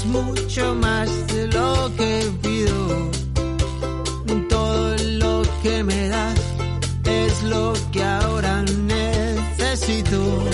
es 0.00 0.06
mucho 0.06 0.74
más 0.76 1.26
de 1.26 1.46
lo 1.48 1.92
que 1.96 2.22
pido. 2.42 3.10
Todo 4.48 4.96
lo 5.18 5.42
que 5.62 5.82
me 5.84 6.08
das 6.08 6.40
es 7.04 7.42
lo 7.42 7.74
que 7.92 8.02
ahora 8.02 8.62
necesito. 8.62 10.44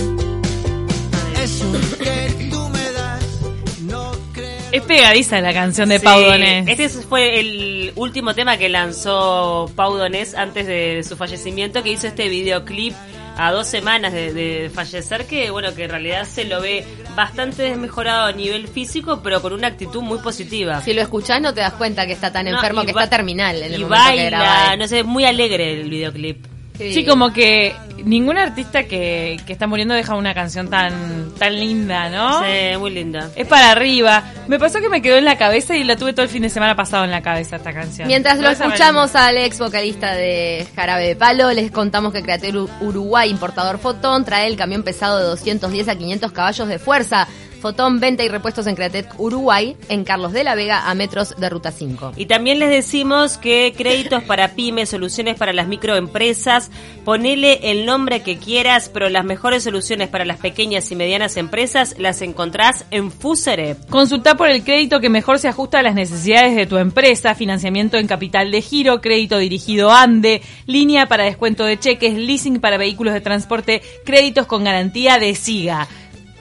Eso 1.42 1.72
que 1.98 2.48
tú 2.50 2.68
me 2.70 2.92
das, 2.92 3.40
no 3.82 4.12
creo. 4.32 4.58
Es 4.72 4.82
pegadiza 4.82 5.40
la 5.40 5.52
canción 5.52 5.90
de 5.90 6.00
Pau 6.00 6.18
Sí, 6.18 6.26
Donés. 6.26 6.68
Este 6.68 6.88
fue 6.88 7.38
el 7.40 7.92
último 7.94 8.34
tema 8.34 8.56
que 8.56 8.68
lanzó 8.68 9.70
Pau 9.76 9.96
Donés 9.96 10.34
antes 10.34 10.66
de 10.66 11.04
su 11.08 11.16
fallecimiento, 11.16 11.82
que 11.82 11.90
hizo 11.90 12.08
este 12.08 12.28
videoclip 12.28 12.94
a 13.36 13.52
dos 13.52 13.68
semanas 13.68 14.12
de, 14.12 14.32
de 14.32 14.70
fallecer, 14.70 15.26
que 15.26 15.50
bueno, 15.50 15.74
que 15.74 15.84
en 15.84 15.90
realidad 15.90 16.26
se 16.26 16.44
lo 16.44 16.60
ve 16.60 16.84
bastante 17.16 17.62
desmejorado 17.64 18.26
a 18.26 18.32
nivel 18.32 18.68
físico, 18.68 19.20
pero 19.22 19.42
con 19.42 19.52
una 19.52 19.66
actitud 19.68 20.02
muy 20.02 20.18
positiva. 20.18 20.80
Si 20.82 20.92
lo 20.92 21.02
escuchás 21.02 21.40
no 21.40 21.52
te 21.54 21.60
das 21.62 21.72
cuenta 21.72 22.06
que 22.06 22.12
está 22.12 22.30
tan 22.32 22.44
No, 22.44 22.52
enfermo, 22.54 22.82
que 22.84 22.90
está 22.90 23.08
terminal 23.08 23.56
en 23.62 23.72
el 23.74 23.80
y 23.80 23.84
momento 23.84 24.10
que 24.14 24.24
graba. 24.26 24.44
baila, 24.44 24.76
no 24.76 24.86
sé, 24.86 25.02
muy 25.02 25.24
alegre 25.24 25.80
el 25.80 25.88
videoclip. 25.90 26.46
Sí, 26.76 27.04
como 27.04 27.32
que 27.32 27.74
ningún 28.04 28.38
artista 28.38 28.84
que, 28.84 29.38
que 29.46 29.52
está 29.52 29.66
muriendo 29.66 29.94
deja 29.94 30.14
una 30.14 30.34
canción 30.34 30.68
tan, 30.68 31.32
tan 31.38 31.58
linda, 31.58 32.08
¿no? 32.08 32.40
Sí, 32.40 32.76
muy 32.78 32.90
linda. 32.90 33.30
Es 33.34 33.46
para 33.46 33.70
arriba. 33.70 34.22
Me 34.48 34.58
pasó 34.58 34.80
que 34.80 34.88
me 34.88 35.02
quedó 35.02 35.16
en 35.16 35.24
la 35.24 35.38
cabeza 35.38 35.76
y 35.76 35.84
la 35.84 35.96
tuve 35.96 36.12
todo 36.12 36.22
el 36.22 36.28
fin 36.28 36.42
de 36.42 36.50
semana 36.50 36.76
pasado 36.76 37.04
en 37.04 37.10
la 37.10 37.22
cabeza 37.22 37.56
esta 37.56 37.72
canción. 37.72 38.08
Mientras 38.08 38.38
lo 38.38 38.50
escuchamos 38.50 39.14
al 39.14 39.38
ex 39.38 39.58
vocalista 39.58 40.14
de 40.14 40.66
Jarabe 40.76 41.08
de 41.08 41.16
Palo, 41.16 41.52
les 41.52 41.70
contamos 41.70 42.12
que 42.12 42.22
Createl 42.22 42.68
Uruguay, 42.80 43.30
importador 43.30 43.78
Fotón, 43.78 44.24
trae 44.24 44.46
el 44.46 44.56
camión 44.56 44.82
pesado 44.82 45.18
de 45.18 45.24
210 45.24 45.88
a 45.88 45.96
500 45.96 46.32
caballos 46.32 46.68
de 46.68 46.78
fuerza. 46.78 47.26
Fotón, 47.66 47.98
venta 47.98 48.22
y 48.22 48.28
repuestos 48.28 48.68
en 48.68 48.76
Createc 48.76 49.18
Uruguay, 49.18 49.76
en 49.88 50.04
Carlos 50.04 50.32
de 50.32 50.44
la 50.44 50.54
Vega, 50.54 50.88
a 50.88 50.94
metros 50.94 51.34
de 51.36 51.48
Ruta 51.50 51.72
5. 51.72 52.12
Y 52.16 52.26
también 52.26 52.60
les 52.60 52.70
decimos 52.70 53.38
que 53.38 53.74
créditos 53.76 54.22
para 54.22 54.54
pymes, 54.54 54.90
soluciones 54.90 55.34
para 55.34 55.52
las 55.52 55.66
microempresas, 55.66 56.70
ponele 57.04 57.72
el 57.72 57.84
nombre 57.84 58.22
que 58.22 58.38
quieras, 58.38 58.88
pero 58.88 59.08
las 59.08 59.24
mejores 59.24 59.64
soluciones 59.64 60.08
para 60.08 60.24
las 60.24 60.36
pequeñas 60.36 60.92
y 60.92 60.94
medianas 60.94 61.36
empresas 61.36 61.96
las 61.98 62.22
encontrás 62.22 62.84
en 62.92 63.10
Fuserep. 63.10 63.90
Consulta 63.90 64.36
por 64.36 64.48
el 64.48 64.62
crédito 64.62 65.00
que 65.00 65.08
mejor 65.08 65.40
se 65.40 65.48
ajusta 65.48 65.80
a 65.80 65.82
las 65.82 65.96
necesidades 65.96 66.54
de 66.54 66.66
tu 66.66 66.76
empresa, 66.76 67.34
financiamiento 67.34 67.96
en 67.96 68.06
capital 68.06 68.52
de 68.52 68.62
giro, 68.62 69.00
crédito 69.00 69.38
dirigido 69.38 69.90
ANDE, 69.90 70.40
línea 70.66 71.08
para 71.08 71.24
descuento 71.24 71.64
de 71.64 71.80
cheques, 71.80 72.14
leasing 72.14 72.60
para 72.60 72.78
vehículos 72.78 73.12
de 73.12 73.22
transporte, 73.22 73.82
créditos 74.04 74.46
con 74.46 74.62
garantía 74.62 75.18
de 75.18 75.34
SIGA. 75.34 75.88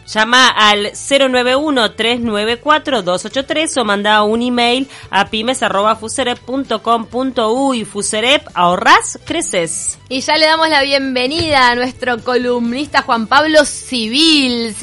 Llama 0.08 0.50
al 0.50 0.92
091-394-283 0.92 3.82
o 3.82 3.86
manda 3.86 4.22
un 4.22 4.44
email 4.44 4.88
a 5.10 5.26
pymes.fuserep.com.uy. 5.26 7.86
Fuserep, 7.86 8.48
ahorrás, 8.54 9.18
creces. 9.26 9.98
Y 10.08 10.22
ya 10.22 10.38
le 10.38 10.46
damos 10.46 10.70
la 10.70 10.84
bienvenida 10.84 11.72
a 11.72 11.76
nuestro 11.76 12.20
columnista 12.20 13.02
Juan 13.02 13.26
Pablo 13.26 13.66
Civil. 13.66 14.76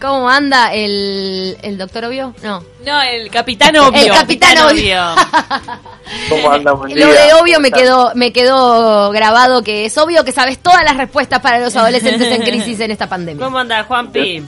¿Cómo 0.00 0.30
anda 0.30 0.72
el, 0.72 1.56
el 1.62 1.76
doctor 1.76 2.04
Obvio? 2.04 2.32
No. 2.44 2.62
No, 2.84 3.00
el 3.02 3.28
capitán 3.30 3.76
obvio. 3.76 4.04
El 4.04 4.12
capitán 4.12 4.58
obvio. 4.58 5.00
¿Cómo 6.28 6.50
anda? 6.50 6.72
Buen 6.72 6.98
Lo 6.98 7.06
de 7.06 7.32
obvio 7.40 7.60
me 7.60 7.70
¿Cómo 7.70 7.82
quedó, 7.82 8.12
me 8.14 8.32
quedó 8.32 9.10
grabado 9.10 9.62
que 9.62 9.84
es 9.84 9.96
obvio 9.98 10.24
que 10.24 10.32
sabes 10.32 10.58
todas 10.60 10.82
las 10.84 10.96
respuestas 10.96 11.40
para 11.40 11.58
los 11.58 11.76
adolescentes 11.76 12.28
en 12.28 12.40
crisis 12.42 12.80
en 12.80 12.92
esta 12.92 13.08
pandemia. 13.08 13.44
¿Cómo 13.44 13.58
anda, 13.58 13.84
Juanpi? 13.84 14.42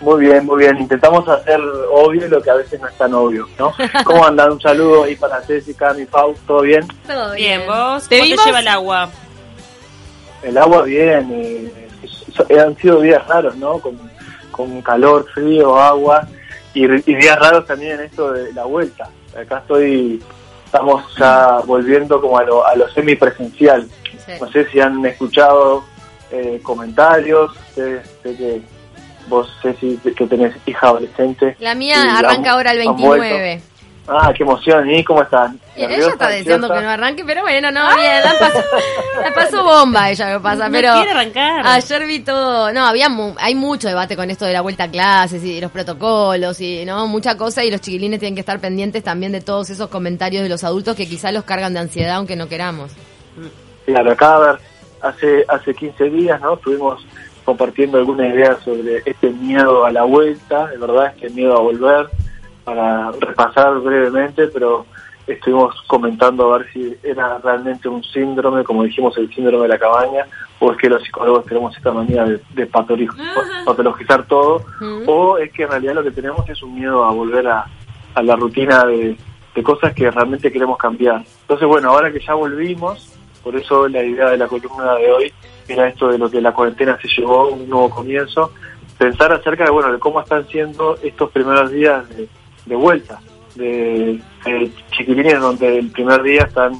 Muy 0.00 0.26
bien, 0.26 0.44
muy 0.44 0.58
bien. 0.58 0.76
Intentamos 0.78 1.26
hacer 1.28 1.58
obvio 1.90 2.28
lo 2.28 2.42
que 2.42 2.50
a 2.50 2.54
veces 2.54 2.78
no 2.80 2.86
es 2.86 2.94
tan 2.98 3.14
obvio, 3.14 3.48
¿no? 3.58 3.72
¿Cómo 4.04 4.26
andan? 4.26 4.52
Un 4.52 4.60
saludo 4.60 5.04
ahí 5.04 5.16
para 5.16 5.40
Jessica, 5.42 5.94
mi 5.94 6.04
Pau, 6.04 6.34
¿todo 6.46 6.60
bien? 6.60 6.86
Todo 7.06 7.32
Bien, 7.34 7.62
¿vos? 7.66 8.06
¿Te 8.08 8.18
¿Cómo 8.18 8.24
vimos? 8.28 8.44
te 8.44 8.48
lleva 8.50 8.60
el 8.60 8.68
agua? 8.68 9.08
El 10.42 10.58
agua 10.58 10.82
bien, 10.82 11.30
eh, 11.32 11.88
han 12.60 12.76
sido 12.76 13.00
días 13.00 13.26
raros, 13.26 13.56
¿no? 13.56 13.78
Con, 13.78 13.98
con 14.50 14.82
calor, 14.82 15.26
frío, 15.32 15.78
agua 15.78 16.28
y, 16.74 16.84
y 16.84 17.14
días 17.14 17.38
raros 17.38 17.66
también 17.66 17.92
en 17.98 18.00
esto 18.06 18.32
de 18.32 18.52
la 18.52 18.64
vuelta. 18.64 19.08
Acá 19.36 19.58
estoy, 19.58 20.22
estamos 20.66 21.02
ya 21.18 21.60
volviendo 21.64 22.20
como 22.20 22.38
a 22.38 22.44
lo, 22.44 22.66
a 22.66 22.74
lo 22.76 22.86
semipresencial. 22.90 23.88
Sí. 24.24 24.32
No 24.40 24.50
sé 24.52 24.66
si 24.70 24.78
han 24.78 25.04
escuchado 25.06 25.84
eh, 26.30 26.60
comentarios, 26.62 27.52
sé, 27.74 28.02
sé 28.22 28.36
que 28.36 28.62
vos 29.28 29.48
sé 29.62 29.74
si 29.80 29.96
que 29.98 30.26
tenés 30.26 30.54
hija 30.66 30.86
adolescente. 30.88 31.56
La 31.60 31.74
mía 31.74 32.18
arranca 32.18 32.52
ahora 32.52 32.72
el 32.72 32.80
han 32.88 32.96
vuelto. 32.96 33.20
29. 33.36 33.60
Ah, 34.08 34.32
qué 34.36 34.44
emoción. 34.44 34.88
¿Y 34.88 35.02
cómo 35.02 35.20
están? 35.22 35.58
Ella 35.74 35.88
¿Nerviosa, 35.88 36.12
está 36.12 36.28
deseando 36.28 36.68
que 36.72 36.80
no 36.80 36.88
arranque, 36.88 37.24
pero 37.24 37.42
bueno, 37.42 37.72
no, 37.72 37.88
bien, 37.96 38.22
la 38.24 38.34
pasó, 38.38 38.58
la 39.20 39.34
pasó 39.34 39.64
bomba 39.64 40.08
ella 40.10 40.26
me 40.34 40.38
pasa, 40.38 40.66
No 40.68 40.72
pero 40.72 40.92
quiere 40.94 41.10
arrancar. 41.10 41.66
ayer 41.66 42.06
vi 42.06 42.20
todo, 42.20 42.72
no, 42.72 42.86
había 42.86 43.08
mu- 43.08 43.34
hay 43.36 43.56
mucho 43.56 43.88
debate 43.88 44.14
con 44.14 44.30
esto 44.30 44.44
de 44.44 44.52
la 44.52 44.60
vuelta 44.60 44.84
a 44.84 44.90
clases 44.92 45.42
y 45.42 45.56
de 45.56 45.60
los 45.60 45.72
protocolos 45.72 46.60
y 46.60 46.84
no, 46.84 47.08
mucha 47.08 47.36
cosa 47.36 47.64
y 47.64 47.70
los 47.72 47.80
chiquilines 47.80 48.20
tienen 48.20 48.36
que 48.36 48.42
estar 48.42 48.60
pendientes 48.60 49.02
también 49.02 49.32
de 49.32 49.40
todos 49.40 49.70
esos 49.70 49.88
comentarios 49.88 50.44
de 50.44 50.50
los 50.50 50.62
adultos 50.62 50.94
que 50.94 51.08
quizás 51.08 51.32
los 51.32 51.42
cargan 51.42 51.74
de 51.74 51.80
ansiedad 51.80 52.14
aunque 52.14 52.36
no 52.36 52.48
queramos. 52.48 52.92
Claro, 53.86 54.12
acá 54.12 54.36
a 54.36 54.38
ver, 54.38 54.58
hace, 55.02 55.44
hace 55.48 55.74
15 55.74 56.04
días, 56.10 56.40
¿no? 56.40 56.54
Estuvimos 56.54 57.04
compartiendo 57.46 57.96
algunas 57.96 58.34
ideas 58.34 58.58
sobre 58.62 59.02
este 59.06 59.30
miedo 59.30 59.86
a 59.86 59.90
la 59.90 60.02
vuelta, 60.02 60.66
de 60.66 60.76
verdad, 60.76 61.14
este 61.14 61.30
miedo 61.30 61.56
a 61.56 61.60
volver, 61.60 62.08
para 62.64 63.12
repasar 63.12 63.78
brevemente, 63.78 64.48
pero 64.48 64.84
estuvimos 65.26 65.80
comentando 65.86 66.52
a 66.52 66.58
ver 66.58 66.66
si 66.72 66.96
era 67.02 67.38
realmente 67.38 67.88
un 67.88 68.02
síndrome, 68.02 68.64
como 68.64 68.82
dijimos, 68.82 69.16
el 69.16 69.32
síndrome 69.32 69.62
de 69.62 69.68
la 69.68 69.78
cabaña, 69.78 70.26
o 70.58 70.72
es 70.72 70.78
que 70.78 70.88
los 70.88 71.02
psicólogos 71.04 71.44
tenemos 71.46 71.76
esta 71.76 71.92
manía 71.92 72.24
de, 72.24 72.40
de 72.54 72.68
patologi- 72.68 73.14
patologizar 73.64 74.26
todo, 74.26 74.62
o 75.06 75.38
es 75.38 75.52
que 75.52 75.62
en 75.62 75.70
realidad 75.70 75.94
lo 75.94 76.02
que 76.02 76.10
tenemos 76.10 76.48
es 76.48 76.60
un 76.62 76.74
miedo 76.74 77.04
a 77.04 77.12
volver 77.12 77.46
a, 77.46 77.66
a 78.14 78.22
la 78.22 78.34
rutina 78.36 78.84
de, 78.86 79.16
de 79.54 79.62
cosas 79.62 79.94
que 79.94 80.10
realmente 80.10 80.50
queremos 80.50 80.78
cambiar. 80.78 81.22
Entonces, 81.42 81.68
bueno, 81.68 81.90
ahora 81.90 82.10
que 82.12 82.20
ya 82.20 82.34
volvimos, 82.34 83.15
por 83.46 83.54
eso 83.54 83.86
la 83.86 84.02
idea 84.02 84.30
de 84.30 84.38
la 84.38 84.48
columna 84.48 84.96
de 84.96 85.08
hoy 85.08 85.32
era 85.68 85.86
esto 85.86 86.08
de 86.08 86.18
lo 86.18 86.28
que 86.28 86.40
la 86.40 86.52
cuarentena 86.52 86.98
se 87.00 87.06
llevó, 87.06 87.46
un 87.50 87.68
nuevo 87.68 87.88
comienzo, 87.88 88.52
pensar 88.98 89.32
acerca 89.32 89.62
de, 89.62 89.70
bueno, 89.70 89.92
de 89.92 90.00
cómo 90.00 90.20
están 90.20 90.48
siendo 90.48 90.98
estos 91.00 91.30
primeros 91.30 91.70
días 91.70 92.08
de, 92.08 92.28
de 92.66 92.74
vuelta, 92.74 93.20
de, 93.54 94.20
de 94.44 94.72
chiquilines 94.90 95.38
donde 95.38 95.78
el 95.78 95.92
primer 95.92 96.24
día 96.24 96.42
están, 96.42 96.72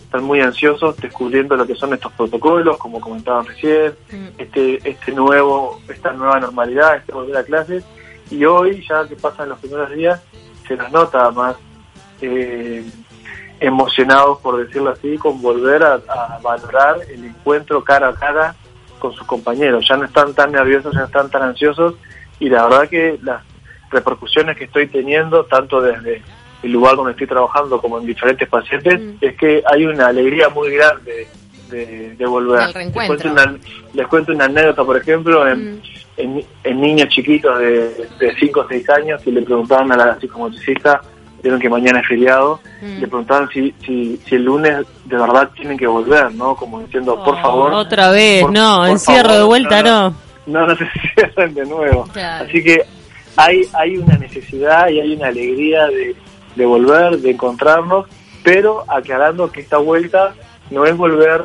están 0.00 0.22
muy 0.22 0.40
ansiosos 0.40 0.96
descubriendo 0.98 1.56
lo 1.56 1.66
que 1.66 1.74
son 1.74 1.92
estos 1.92 2.12
protocolos, 2.12 2.76
como 2.76 3.00
comentaban 3.00 3.44
recién, 3.44 3.92
este, 4.38 4.78
este 4.88 5.10
nuevo, 5.10 5.80
esta 5.88 6.12
nueva 6.12 6.38
normalidad, 6.38 6.98
este 6.98 7.10
volver 7.10 7.38
a 7.38 7.42
clases, 7.42 7.84
y 8.30 8.44
hoy, 8.44 8.86
ya 8.88 9.08
que 9.08 9.16
pasan 9.16 9.48
los 9.48 9.58
primeros 9.58 9.90
días, 9.90 10.22
se 10.68 10.76
nos 10.76 10.88
nota 10.92 11.32
más 11.32 11.56
eh, 12.20 12.84
emocionados, 13.62 14.38
por 14.40 14.64
decirlo 14.64 14.90
así, 14.90 15.16
con 15.18 15.40
volver 15.40 15.82
a, 15.82 15.94
a 15.94 16.38
valorar 16.42 16.96
el 17.12 17.24
encuentro 17.24 17.82
cara 17.84 18.08
a 18.08 18.14
cara 18.14 18.54
con 18.98 19.12
sus 19.12 19.26
compañeros. 19.26 19.86
Ya 19.88 19.96
no 19.96 20.04
están 20.04 20.34
tan 20.34 20.52
nerviosos, 20.52 20.92
ya 20.92 21.00
no 21.00 21.06
están 21.06 21.30
tan 21.30 21.42
ansiosos, 21.42 21.94
y 22.40 22.48
la 22.48 22.64
verdad 22.66 22.88
que 22.88 23.18
las 23.22 23.42
repercusiones 23.90 24.56
que 24.56 24.64
estoy 24.64 24.86
teniendo, 24.88 25.44
tanto 25.44 25.80
desde 25.80 26.22
el 26.62 26.72
lugar 26.72 26.96
donde 26.96 27.12
estoy 27.12 27.26
trabajando 27.26 27.80
como 27.80 27.98
en 27.98 28.06
diferentes 28.06 28.48
pacientes, 28.48 29.00
Mm. 29.00 29.10
es 29.20 29.36
que 29.36 29.62
hay 29.70 29.84
una 29.86 30.06
alegría 30.08 30.48
muy 30.48 30.70
grande 30.70 31.26
de, 31.70 32.14
de 32.16 32.26
volver. 32.26 32.74
Les 32.74 32.92
cuento, 32.92 33.28
una, 33.30 33.56
les 33.94 34.06
cuento 34.06 34.32
una 34.32 34.44
anécdota, 34.44 34.84
por 34.84 34.96
ejemplo, 34.96 35.46
en, 35.48 35.74
Mm. 35.76 35.80
en, 36.18 36.44
en 36.64 36.80
niños 36.80 37.08
chiquitos 37.08 37.58
de, 37.58 38.08
de 38.20 38.34
5 38.38 38.60
o 38.60 38.68
6 38.68 38.90
años 38.90 39.22
que 39.22 39.32
le 39.32 39.42
preguntaban 39.42 39.90
a 39.92 39.96
la 39.96 40.20
psicomotricista, 40.20 41.00
vieron 41.42 41.60
que 41.60 41.68
mañana 41.68 42.00
es 42.00 42.06
feriado, 42.06 42.60
Mm. 42.80 43.00
le 43.00 43.06
preguntaban 43.08 43.48
si, 43.52 43.74
si, 43.84 44.16
si 44.28 44.34
el 44.36 44.44
lunes 44.44 44.86
de 45.04 45.16
verdad 45.16 45.50
tienen 45.54 45.76
que 45.78 45.86
volver, 45.86 46.32
¿no? 46.34 46.54
Como 46.56 46.80
diciendo, 46.80 47.22
por 47.24 47.40
favor. 47.40 47.72
Otra 47.72 48.10
vez, 48.10 48.42
por- 48.42 48.52
no, 48.52 48.78
por 48.80 48.88
encierro 48.90 49.28
favor, 49.28 49.38
de 49.38 49.44
vuelta, 49.44 49.82
no. 49.82 50.14
No, 50.46 50.66
no 50.66 50.76
se 50.76 50.84
cierren 51.14 51.54
de 51.54 51.64
nuevo. 51.66 52.04
Claro. 52.12 52.46
Así 52.48 52.62
que 52.62 52.82
hay, 53.36 53.62
hay 53.74 53.96
una 53.96 54.16
necesidad 54.16 54.88
y 54.88 55.00
hay 55.00 55.14
una 55.14 55.28
alegría 55.28 55.86
de, 55.86 56.14
de 56.56 56.66
volver, 56.66 57.18
de 57.18 57.30
encontrarnos, 57.30 58.06
pero 58.44 58.84
aclarando 58.88 59.50
que 59.50 59.60
esta 59.60 59.78
vuelta 59.78 60.34
no 60.70 60.84
es 60.84 60.96
volver 60.96 61.44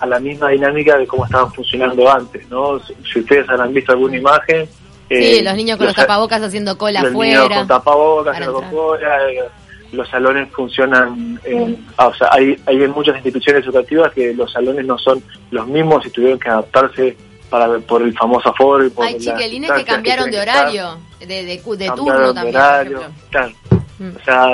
a 0.00 0.06
la 0.06 0.18
misma 0.18 0.48
dinámica 0.50 0.98
de 0.98 1.06
cómo 1.06 1.24
estaban 1.24 1.52
funcionando 1.52 2.10
antes, 2.10 2.48
¿no? 2.50 2.78
Si, 2.80 3.18
ustedes 3.20 3.48
habrán 3.48 3.72
visto 3.72 3.92
alguna 3.92 4.16
imagen... 4.16 4.68
Sí, 5.08 5.38
eh, 5.38 5.42
los 5.42 5.54
niños 5.54 5.76
con 5.76 5.86
los 5.86 5.96
los- 5.96 6.06
tapabocas 6.06 6.42
haciendo 6.42 6.78
cola 6.78 7.02
los 7.02 7.12
niños 7.12 7.48
con 7.48 7.66
tapabocas, 7.68 8.34
haciendo 8.36 8.62
cola, 8.70 9.30
eh, 9.30 9.38
los 9.92 10.08
salones 10.08 10.48
funcionan, 10.52 11.38
en- 11.44 11.84
ah, 11.98 12.08
o 12.08 12.14
sea, 12.14 12.28
hay, 12.32 12.56
hay 12.66 12.82
en 12.82 12.90
muchas 12.90 13.14
instituciones 13.16 13.64
educativas 13.64 14.12
que 14.12 14.32
los 14.34 14.50
salones 14.50 14.84
no 14.86 14.98
son 14.98 15.22
los 15.50 15.66
mismos 15.66 16.04
y 16.06 16.10
tuvieron 16.10 16.38
que 16.38 16.48
adaptarse 16.48 17.16
para 17.50 17.78
por 17.80 18.02
el 18.02 18.12
famoso 18.16 18.48
aforo 18.48 18.84
y 18.86 18.90
por 18.90 19.04
Hay 19.06 19.18
chiquilines 19.18 19.70
que 19.72 19.84
cambiaron 19.84 20.30
de 20.30 20.38
estar. 20.38 20.58
horario. 20.66 20.98
de, 21.20 21.26
de, 21.26 21.44
de 21.44 21.90
turno 21.94 22.34
también, 22.34 22.56
horario, 22.56 23.00
claro. 23.30 23.52
Mm. 23.98 24.08
O 24.20 24.24
sea, 24.24 24.48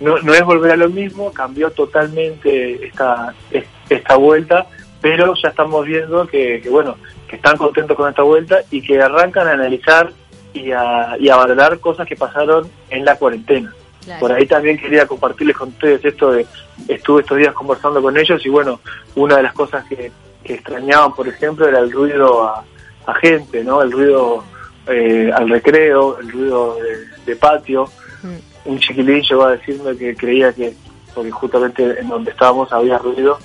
no, 0.00 0.18
no 0.18 0.34
es 0.34 0.42
volver 0.44 0.72
a 0.72 0.76
lo 0.76 0.90
mismo, 0.90 1.32
cambió 1.32 1.70
totalmente 1.70 2.86
esta, 2.86 3.32
es- 3.50 3.64
esta 3.88 4.16
vuelta, 4.16 4.66
pero 5.00 5.32
ya 5.42 5.48
estamos 5.48 5.86
viendo 5.86 6.26
que, 6.26 6.60
que, 6.60 6.68
bueno, 6.68 6.96
que 7.34 7.38
están 7.38 7.56
contentos 7.56 7.96
con 7.96 8.08
esta 8.08 8.22
vuelta 8.22 8.60
y 8.70 8.80
que 8.80 9.02
arrancan 9.02 9.48
a 9.48 9.52
analizar 9.52 10.12
y 10.52 10.70
a, 10.70 11.16
y 11.18 11.28
a 11.28 11.36
valorar 11.36 11.80
cosas 11.80 12.06
que 12.06 12.14
pasaron 12.14 12.70
en 12.90 13.04
la 13.04 13.16
cuarentena. 13.16 13.74
Claro. 14.04 14.20
Por 14.20 14.32
ahí 14.32 14.46
también 14.46 14.78
quería 14.78 15.04
compartirles 15.06 15.56
con 15.56 15.70
ustedes 15.70 16.04
esto 16.04 16.30
de, 16.30 16.46
estuve 16.86 17.22
estos 17.22 17.38
días 17.38 17.52
conversando 17.52 18.00
con 18.00 18.16
ellos 18.16 18.44
y 18.46 18.48
bueno, 18.48 18.78
una 19.16 19.38
de 19.38 19.42
las 19.42 19.52
cosas 19.52 19.84
que, 19.86 20.12
que 20.44 20.54
extrañaban, 20.54 21.12
por 21.12 21.26
ejemplo, 21.26 21.66
era 21.66 21.80
el 21.80 21.90
ruido 21.90 22.44
a, 22.44 22.64
a 23.06 23.14
gente, 23.14 23.64
¿no? 23.64 23.82
El 23.82 23.90
ruido 23.90 24.44
eh, 24.86 25.32
al 25.34 25.48
recreo, 25.48 26.18
el 26.20 26.30
ruido 26.30 26.76
de, 26.76 27.32
de 27.32 27.36
patio. 27.36 27.88
Mm. 28.22 28.70
Un 28.70 28.78
chiquilín 28.78 29.22
llegó 29.22 29.42
a 29.42 29.56
decirme 29.56 29.96
que 29.96 30.14
creía 30.14 30.52
que, 30.52 30.72
porque 31.14 31.32
justamente 31.32 31.98
en 31.98 32.08
donde 32.08 32.30
estábamos 32.30 32.72
había 32.72 32.98
ruido 32.98 33.38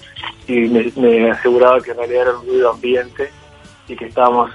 y 0.48 0.68
me, 0.68 0.92
me 0.96 1.32
aseguraba 1.32 1.82
que 1.82 1.92
en 1.92 1.98
realidad 1.98 2.22
era 2.22 2.38
un 2.38 2.46
ruido 2.46 2.72
ambiente 2.72 3.32
y 3.90 3.96
que 3.96 4.06
estábamos 4.06 4.52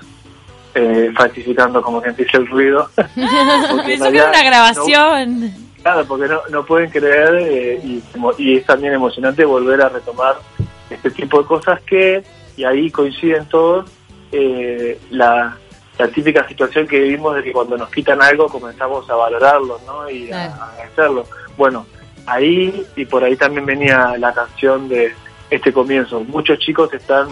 eh, 0.74 1.12
falsificando 1.14 1.82
como 1.82 2.00
quien 2.00 2.16
dice 2.16 2.36
el 2.38 2.46
ruido. 2.46 2.88
Pensó 2.96 3.84
que 3.84 3.94
era 3.94 4.28
una 4.28 4.42
no- 4.42 4.44
grabación. 4.48 5.54
Claro, 5.82 6.04
porque 6.06 6.28
no, 6.28 6.40
no 6.50 6.64
pueden 6.64 6.88
creer 6.90 7.34
eh, 7.42 7.80
y, 8.38 8.56
es 8.56 8.64
también 8.64 8.94
emocionante 8.94 9.44
volver 9.44 9.82
a 9.82 9.90
retomar 9.90 10.36
este 10.88 11.10
tipo 11.10 11.42
de 11.42 11.46
cosas 11.46 11.80
que, 11.82 12.24
y 12.56 12.64
ahí 12.64 12.90
coinciden 12.90 13.46
todos, 13.50 13.90
eh, 14.32 14.98
la, 15.10 15.58
la 15.98 16.08
típica 16.08 16.48
situación 16.48 16.86
que 16.88 17.00
vivimos 17.00 17.36
de 17.36 17.42
que 17.44 17.52
cuando 17.52 17.76
nos 17.76 17.90
quitan 17.90 18.22
algo 18.22 18.48
comenzamos 18.48 19.08
a 19.10 19.14
valorarlo 19.14 19.78
¿no? 19.86 20.08
y 20.08 20.32
a, 20.32 20.46
a 20.54 20.70
agradecerlo. 20.70 21.26
Bueno, 21.58 21.86
ahí 22.26 22.84
y 22.96 23.04
por 23.04 23.22
ahí 23.22 23.36
también 23.36 23.66
venía 23.66 24.14
la 24.18 24.32
canción 24.32 24.88
de 24.88 25.12
este 25.50 25.72
comienzo. 25.72 26.20
Muchos 26.20 26.58
chicos 26.60 26.92
están 26.94 27.28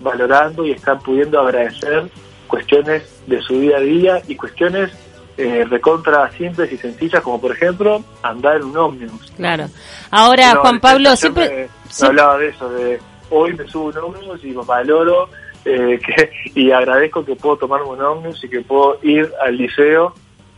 valorando 0.00 0.64
y 0.66 0.72
están 0.72 0.98
pudiendo 1.00 1.40
agradecer 1.40 2.08
cuestiones 2.46 3.02
de 3.26 3.40
su 3.42 3.58
día 3.60 3.76
a 3.76 3.80
día 3.80 4.22
y 4.26 4.36
cuestiones 4.36 4.90
eh, 5.36 5.64
recontra 5.68 6.30
simples 6.32 6.72
y 6.72 6.78
sencillas, 6.78 7.22
como 7.22 7.40
por 7.40 7.52
ejemplo 7.52 8.02
andar 8.22 8.56
en 8.56 8.64
un 8.64 8.76
ómnibus. 8.76 9.30
Claro. 9.36 9.66
Ahora, 10.10 10.54
No, 10.54 10.60
Juan 10.62 10.80
Pablo, 10.80 11.08
ayer 11.10 11.16
siempre... 11.18 11.48
me- 11.48 11.54
me 11.56 11.68
siempre- 11.88 12.06
hablaba 12.22 12.38
de 12.38 12.48
eso, 12.48 12.68
de 12.70 13.00
hoy 13.30 13.54
me 13.54 13.68
subo 13.68 13.86
un 13.88 13.98
ómnibus 13.98 14.44
y 14.44 14.52
valoro 14.52 15.28
eh, 15.64 15.98
que, 16.04 16.30
y 16.54 16.70
agradezco 16.72 17.24
que 17.24 17.36
puedo 17.36 17.56
tomarme 17.58 17.86
un 17.88 18.00
ómnibus 18.02 18.42
y 18.44 18.48
que 18.48 18.60
puedo 18.62 18.98
ir 19.02 19.30
al 19.42 19.56
liceo 19.56 20.14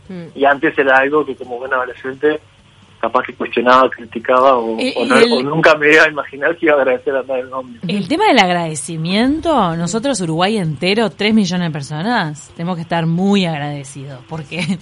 Mm. 0.09 0.25
y 0.35 0.43
antes 0.43 0.77
era 0.77 0.97
algo 0.97 1.25
que 1.25 1.35
como 1.37 1.57
buen 1.57 1.71
adolescente 1.73 2.41
capaz 3.01 3.23
que 3.25 3.33
cuestionaba, 3.33 3.89
criticaba 3.89 4.57
o, 4.57 4.75
o 4.77 4.79
y 4.79 4.93
no- 5.07 5.17
el- 5.17 5.31
o 5.33 5.41
nunca 5.43 5.75
me 5.75 5.91
iba 5.91 6.03
a 6.03 6.09
imaginar 6.09 6.55
que 6.55 6.67
iba 6.67 6.75
a 6.75 6.81
agradecer 6.81 7.15
andar 7.15 7.39
en 7.39 7.51
ómnibus. 7.51 7.89
El 7.89 8.07
tema 8.07 8.27
del 8.27 8.39
agradecimiento, 8.39 9.75
nosotros 9.75 10.21
Uruguay 10.21 10.57
entero, 10.57 11.09
3 11.09 11.33
millones 11.33 11.67
de 11.67 11.71
personas, 11.73 12.51
tenemos 12.55 12.75
que 12.75 12.83
estar 12.83 13.05
muy 13.05 13.45
agradecidos 13.45 14.19
porque, 14.29 14.77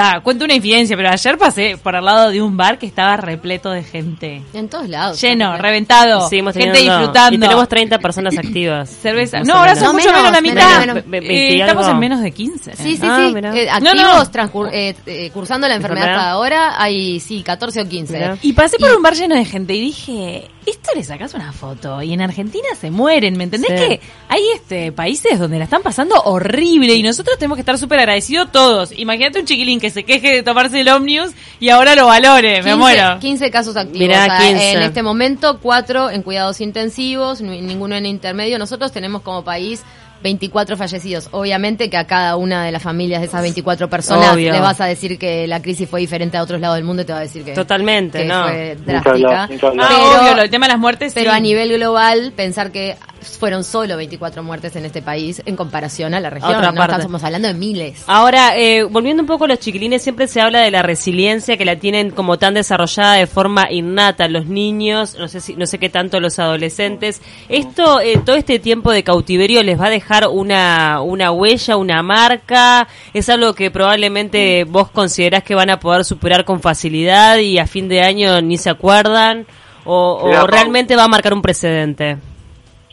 ta, 0.00 0.20
cuento 0.20 0.44
una 0.44 0.54
infidencia, 0.54 0.96
pero 0.96 1.10
ayer 1.10 1.36
pasé 1.38 1.76
por 1.82 1.94
al 1.96 2.04
lado 2.04 2.30
de 2.30 2.40
un 2.42 2.56
bar 2.56 2.78
que 2.78 2.86
estaba 2.86 3.16
repleto 3.16 3.70
de 3.70 3.82
gente. 3.82 4.42
En 4.54 4.68
todos 4.68 4.88
lados. 4.88 5.20
Lleno, 5.20 5.56
reventado, 5.56 6.28
Seguimos 6.28 6.54
gente 6.54 6.70
teniendo- 6.72 6.98
disfrutando. 6.98 7.36
Y 7.36 7.38
tenemos 7.40 7.68
30 7.68 7.98
personas 7.98 8.36
activas. 8.38 8.88
Cerveza. 8.90 9.40
No, 9.40 9.54
ahora 9.54 9.74
son 9.74 9.84
No, 9.86 9.92
mucho 9.94 10.06
menos, 10.06 10.22
menos, 10.22 10.32
la 10.32 10.40
mitad. 10.40 10.80
menos, 10.80 11.06
menos. 11.06 11.10
Ve- 11.28 11.50
Eh, 11.54 11.60
estamos 11.60 11.88
en 11.88 11.98
menos 11.98 12.20
de 12.20 12.30
15. 12.32 12.76
Sí, 12.76 12.96
sí, 12.96 13.02
Ah, 13.02 13.30
sí. 13.32 13.38
Eh, 13.58 13.70
activos 13.70 14.30
no. 14.54 14.66
eh, 14.72 14.94
eh, 15.06 15.30
cursando 15.32 15.68
la 15.68 15.74
enfermedad 15.74 16.10
hasta 16.14 16.30
ahora 16.30 16.82
hay, 16.82 17.20
sí, 17.20 17.42
14 17.42 17.80
o 17.82 17.88
15. 17.88 18.14
Mirá. 18.14 18.38
Y 18.42 18.52
pasé 18.52 18.78
por 18.78 18.90
un 18.94 19.02
bar 19.02 19.14
lleno 19.14 19.34
de 19.34 19.44
gente 19.44 19.74
y 19.74 19.80
dije, 19.80 20.48
esto 20.66 20.90
le 20.94 21.02
sacas 21.04 21.34
una 21.34 21.52
foto 21.52 22.02
y 22.02 22.12
en 22.12 22.20
Argentina 22.22 22.68
se 22.80 22.90
mueren, 22.90 23.36
¿me 23.36 23.44
entendés? 23.44 23.70
Sí. 23.70 23.76
Que 23.76 24.00
hay 24.28 24.42
este 24.54 24.92
países 24.92 25.38
donde 25.38 25.58
la 25.58 25.64
están 25.64 25.82
pasando 25.82 26.14
horrible 26.24 26.94
y 26.94 27.02
nosotros 27.02 27.36
tenemos 27.38 27.56
que 27.56 27.60
estar 27.62 27.78
súper 27.78 27.98
agradecidos 28.00 28.50
todos. 28.52 28.92
Imagínate 28.96 29.40
un 29.40 29.46
chiquilín 29.46 29.80
que 29.80 29.89
se 29.90 30.04
queje 30.04 30.32
de 30.34 30.42
tomarse 30.42 30.80
el 30.80 30.88
ómnibus 30.88 31.32
y 31.58 31.68
ahora 31.70 31.94
lo 31.94 32.06
valore, 32.06 32.58
me 32.62 32.70
15, 32.70 32.76
muero. 32.76 33.18
15 33.20 33.50
casos 33.50 33.76
activos. 33.76 34.00
Mirá, 34.00 34.22
O 34.22 34.24
sea, 34.26 34.38
15. 34.38 34.72
En 34.72 34.82
este 34.82 35.02
momento, 35.02 35.58
4 35.60 36.10
en 36.10 36.22
cuidados 36.22 36.60
intensivos, 36.60 37.40
ni- 37.40 37.60
ninguno 37.60 37.94
en 37.96 38.06
intermedio. 38.06 38.58
Nosotros 38.58 38.92
tenemos 38.92 39.22
como 39.22 39.44
país 39.44 39.82
24 40.22 40.76
fallecidos. 40.76 41.28
Obviamente 41.30 41.88
que 41.88 41.96
a 41.96 42.06
cada 42.06 42.36
una 42.36 42.62
de 42.64 42.72
las 42.72 42.82
familias 42.82 43.20
de 43.22 43.26
esas 43.26 43.40
24 43.40 43.88
personas 43.88 44.34
Obvio. 44.34 44.52
le 44.52 44.60
vas 44.60 44.78
a 44.80 44.84
decir 44.84 45.18
que 45.18 45.46
la 45.46 45.62
crisis 45.62 45.88
fue 45.88 46.00
diferente 46.00 46.36
a 46.36 46.42
otros 46.42 46.60
lados 46.60 46.76
del 46.76 46.84
mundo 46.84 47.02
y 47.02 47.06
te 47.06 47.12
va 47.14 47.20
a 47.20 47.22
decir 47.22 47.42
que, 47.42 47.52
Totalmente, 47.54 48.18
que 48.18 48.24
¿no? 48.26 48.42
fue 48.44 48.76
hablar, 48.78 49.02
drástica. 49.04 49.42
Ah, 49.44 49.48
Pero- 49.48 50.20
obvio, 50.20 50.34
lo- 50.36 50.42
el 50.42 50.50
tema 50.50 50.66
de 50.66 50.72
las 50.72 50.78
muertes. 50.80 51.14
Pero 51.14 51.30
sí. 51.30 51.36
a 51.38 51.40
nivel 51.40 51.72
global, 51.72 52.32
pensar 52.36 52.70
que 52.70 52.96
fueron 53.20 53.64
solo 53.64 53.96
24 53.96 54.42
muertes 54.42 54.76
en 54.76 54.84
este 54.84 55.02
país 55.02 55.42
en 55.44 55.56
comparación 55.56 56.14
a 56.14 56.20
la 56.20 56.30
región. 56.30 56.54
otra 56.54 56.72
no 56.72 56.82
estamos 56.82 57.22
hablando 57.24 57.48
de 57.48 57.54
miles. 57.54 58.02
Ahora, 58.06 58.56
eh, 58.56 58.84
volviendo 58.84 59.22
un 59.22 59.26
poco 59.26 59.44
a 59.44 59.48
los 59.48 59.58
chiquilines, 59.58 60.02
siempre 60.02 60.28
se 60.28 60.40
habla 60.40 60.60
de 60.60 60.70
la 60.70 60.82
resiliencia 60.82 61.56
que 61.56 61.64
la 61.64 61.76
tienen 61.76 62.10
como 62.10 62.38
tan 62.38 62.54
desarrollada 62.54 63.14
de 63.14 63.26
forma 63.26 63.70
innata 63.70 64.28
los 64.28 64.46
niños, 64.46 65.16
no 65.18 65.28
sé 65.28 65.40
si, 65.40 65.54
no 65.54 65.66
sé 65.66 65.78
qué 65.78 65.88
tanto 65.88 66.20
los 66.20 66.38
adolescentes. 66.38 67.20
Esto, 67.48 68.00
eh, 68.00 68.20
todo 68.24 68.36
este 68.36 68.58
tiempo 68.58 68.92
de 68.92 69.02
cautiverio 69.02 69.62
les 69.62 69.80
va 69.80 69.86
a 69.86 69.90
dejar 69.90 70.28
una, 70.28 71.00
una 71.02 71.30
huella, 71.30 71.76
una 71.76 72.02
marca. 72.02 72.88
Es 73.12 73.28
algo 73.28 73.54
que 73.54 73.70
probablemente 73.70 74.64
vos 74.64 74.90
considerás 74.90 75.42
que 75.42 75.54
van 75.54 75.70
a 75.70 75.80
poder 75.80 76.04
superar 76.04 76.44
con 76.44 76.60
facilidad 76.60 77.38
y 77.38 77.58
a 77.58 77.66
fin 77.66 77.88
de 77.88 78.02
año 78.02 78.40
ni 78.40 78.56
se 78.56 78.70
acuerdan. 78.70 79.46
O, 79.84 80.20
o 80.22 80.46
realmente 80.46 80.94
va 80.94 81.04
a 81.04 81.08
marcar 81.08 81.32
un 81.32 81.42
precedente. 81.42 82.18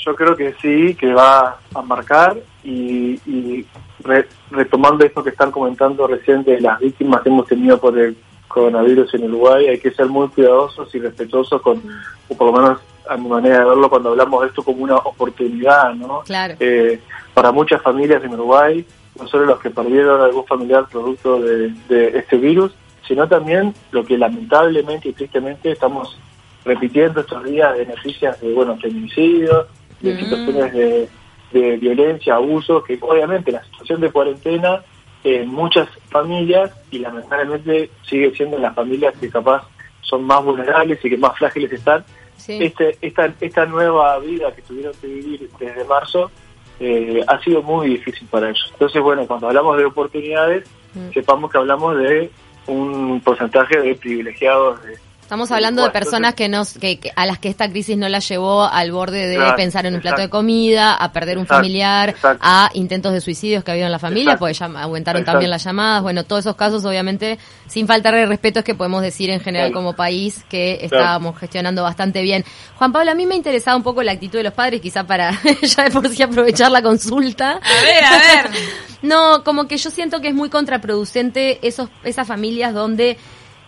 Yo 0.08 0.16
creo 0.16 0.38
que 0.38 0.56
sí, 0.62 0.96
que 0.96 1.14
va 1.14 1.60
a 1.76 1.82
marcar 1.82 2.38
y, 2.64 3.20
y 3.30 3.66
re- 4.06 4.26
retomando 4.52 5.06
esto 5.06 5.22
que 5.22 5.32
están 5.32 5.52
comentando 5.52 6.08
recién 6.08 6.46
de 6.46 6.62
las 6.62 6.80
víctimas 6.80 7.22
que 7.22 7.30
hemos 7.30 7.46
tenido 7.46 7.78
por 7.78 8.00
el 8.00 8.16
coronavirus 8.48 9.14
en 9.16 9.26
Uruguay, 9.26 9.68
hay 9.68 9.80
que 9.80 9.92
ser 9.92 10.06
muy 10.06 10.30
cuidadosos 10.30 10.96
y 10.96 11.00
respetuosos 11.00 11.62
con, 11.62 11.84
o 12.30 12.38
por 12.38 12.48
lo 12.48 12.54
menos 12.54 12.80
a 13.10 13.18
mi 13.18 13.28
manera 13.28 13.60
de 13.60 13.66
verlo, 13.66 13.90
cuando 13.90 14.12
hablamos 14.12 14.42
de 14.42 14.48
esto 14.48 14.64
como 14.64 14.82
una 14.82 14.96
oportunidad, 14.96 15.94
¿no? 15.94 16.22
Claro. 16.22 16.56
Eh, 16.62 17.02
para 17.34 17.52
muchas 17.52 17.82
familias 17.82 18.24
en 18.24 18.34
Uruguay, 18.34 18.86
no 19.20 19.28
solo 19.28 19.44
los 19.46 19.60
que 19.60 19.70
perdieron 19.70 20.22
algún 20.22 20.46
familiar 20.46 20.88
producto 20.90 21.42
de, 21.42 21.74
de 21.90 22.18
este 22.18 22.38
virus, 22.38 22.72
sino 23.06 23.28
también 23.28 23.74
lo 23.92 24.06
que 24.06 24.18
lamentablemente 24.18 25.10
y 25.10 25.14
tristemente 25.14 25.72
estamos 25.74 26.18
repitiendo 26.64 27.20
estos 27.20 27.44
días 27.44 27.78
de 27.78 27.86
noticias 27.86 28.40
de, 28.40 28.54
bueno, 28.54 28.78
feminicidios, 28.78 29.68
de 30.02 30.14
Mm. 30.14 30.20
situaciones 30.20 30.74
de, 30.74 31.10
de 31.52 31.78
violencia, 31.78 32.36
abuso, 32.36 32.84
que 32.84 32.98
obviamente 33.02 33.52
la 33.52 33.64
situación 33.64 34.02
de 34.02 34.12
cuarentena 34.12 34.82
en 35.24 35.48
muchas 35.50 35.88
familias 36.10 36.72
y 36.92 37.00
lamentablemente 37.00 37.90
sigue 38.04 38.32
siendo 38.36 38.58
en 38.58 38.64
las 38.64 38.76
familias 38.76 39.14
que 39.20 39.30
capaz 39.30 39.68
son 40.02 40.24
más 40.24 40.44
vulnerables 40.44 41.04
y 41.04 41.10
que 41.10 41.18
más 41.18 41.38
frágiles 41.38 41.72
están, 41.72 42.04
Sí. 42.38 42.60
este, 42.62 42.98
esta, 43.02 43.34
esta 43.42 43.66
nueva 43.66 44.20
vida 44.20 44.54
que 44.56 44.62
tuvieron 44.62 44.94
que 45.02 45.08
vivir 45.08 45.50
desde 45.60 45.84
marzo 45.86 46.32
eh, 46.80 47.22
ha 47.28 47.40
sido 47.44 47.64
muy 47.64 47.88
difícil 47.90 48.28
para 48.30 48.48
ellos. 48.50 48.70
Entonces, 48.74 49.02
bueno, 49.02 49.26
cuando 49.26 49.48
hablamos 49.48 49.78
de 49.78 49.86
oportunidades, 49.86 50.70
Mm. 50.94 51.12
sepamos 51.14 51.52
que 51.52 51.58
hablamos 51.58 51.98
de 51.98 52.30
un 52.68 53.20
porcentaje 53.22 53.82
de 53.82 53.96
privilegiados. 53.96 54.82
De, 54.84 54.94
Estamos 55.28 55.52
hablando 55.52 55.84
de 55.84 55.90
personas 55.90 56.36
que, 56.36 56.48
nos, 56.48 56.72
que, 56.78 57.00
que- 57.00 57.12
a 57.14 57.26
las 57.26 57.38
que 57.38 57.50
esta 57.50 57.70
crisis 57.70 57.98
no 57.98 58.08
la 58.08 58.20
llevó 58.20 58.64
al 58.64 58.94
borde 58.94 59.28
de 59.28 59.36
Claro, 59.36 59.58
pensar 59.58 59.86
en 59.86 59.96
un 59.96 60.00
plato 60.00 60.22
de 60.22 60.30
comida, 60.30 60.94
a 60.94 61.12
perder 61.12 61.38
un 61.38 61.44
Exacto, 61.44 61.64
familiar, 61.64 62.10
exacto. 62.12 62.40
a 62.42 62.70
intentos 62.76 63.12
de 63.12 63.20
suicidios 63.20 63.62
que 63.62 63.72
ha 63.72 63.74
habido 63.74 63.88
en 63.88 63.92
la 63.92 64.00
familia, 64.00 64.32
Exacto. 64.36 64.40
porque 64.40 64.54
ya 64.54 64.66
aumentaron 64.84 65.20
Exacto. 65.24 65.34
también 65.34 65.50
las 65.52 65.66
llamadas. 65.66 66.02
Bueno, 66.02 66.24
todos 66.24 66.46
esos 66.46 66.56
casos, 66.56 66.86
obviamente, 66.86 67.38
sin 67.68 67.88
faltar 67.88 68.16
de 68.16 68.26
respeto, 68.26 68.60
es 68.60 68.66
que 68.66 68.74
podemos 68.74 69.02
decir 69.02 69.30
en 69.30 69.42
general 69.42 69.74
como 69.74 69.98
país 69.98 70.46
que 70.48 70.78
Claro. 70.88 70.96
estábamos 71.04 71.38
gestionando 71.38 71.84
bastante 71.84 72.22
bien. 72.22 72.46
Juan 72.78 72.94
Pablo, 72.94 73.12
a 73.12 73.14
mí 73.14 73.26
me 73.26 73.34
ha 73.34 73.38
interesado 73.38 73.76
un 73.76 73.84
poco 73.84 74.02
la 74.04 74.14
actitud 74.14 74.38
de 74.38 74.44
los 74.46 74.54
padres, 74.54 74.80
quizá 74.80 75.04
para 75.04 75.32
ya 75.62 75.84
de 75.84 75.92
por 75.92 76.08
sí 76.08 76.24
aprovechar 76.24 76.72
la 76.72 76.82
consulta. 76.82 77.60
A 77.62 77.82
ver, 77.84 78.04
a 78.06 78.12
ver. 78.12 78.52
No, 79.02 79.44
como 79.44 79.68
que 79.68 79.76
yo 79.78 79.92
siento 79.92 80.22
que 80.22 80.30
es 80.30 80.34
muy 80.34 80.50
contraproducente 80.50 81.60
esos, 81.68 81.90
esas 82.04 82.26
familias 82.28 82.74
donde 82.74 83.18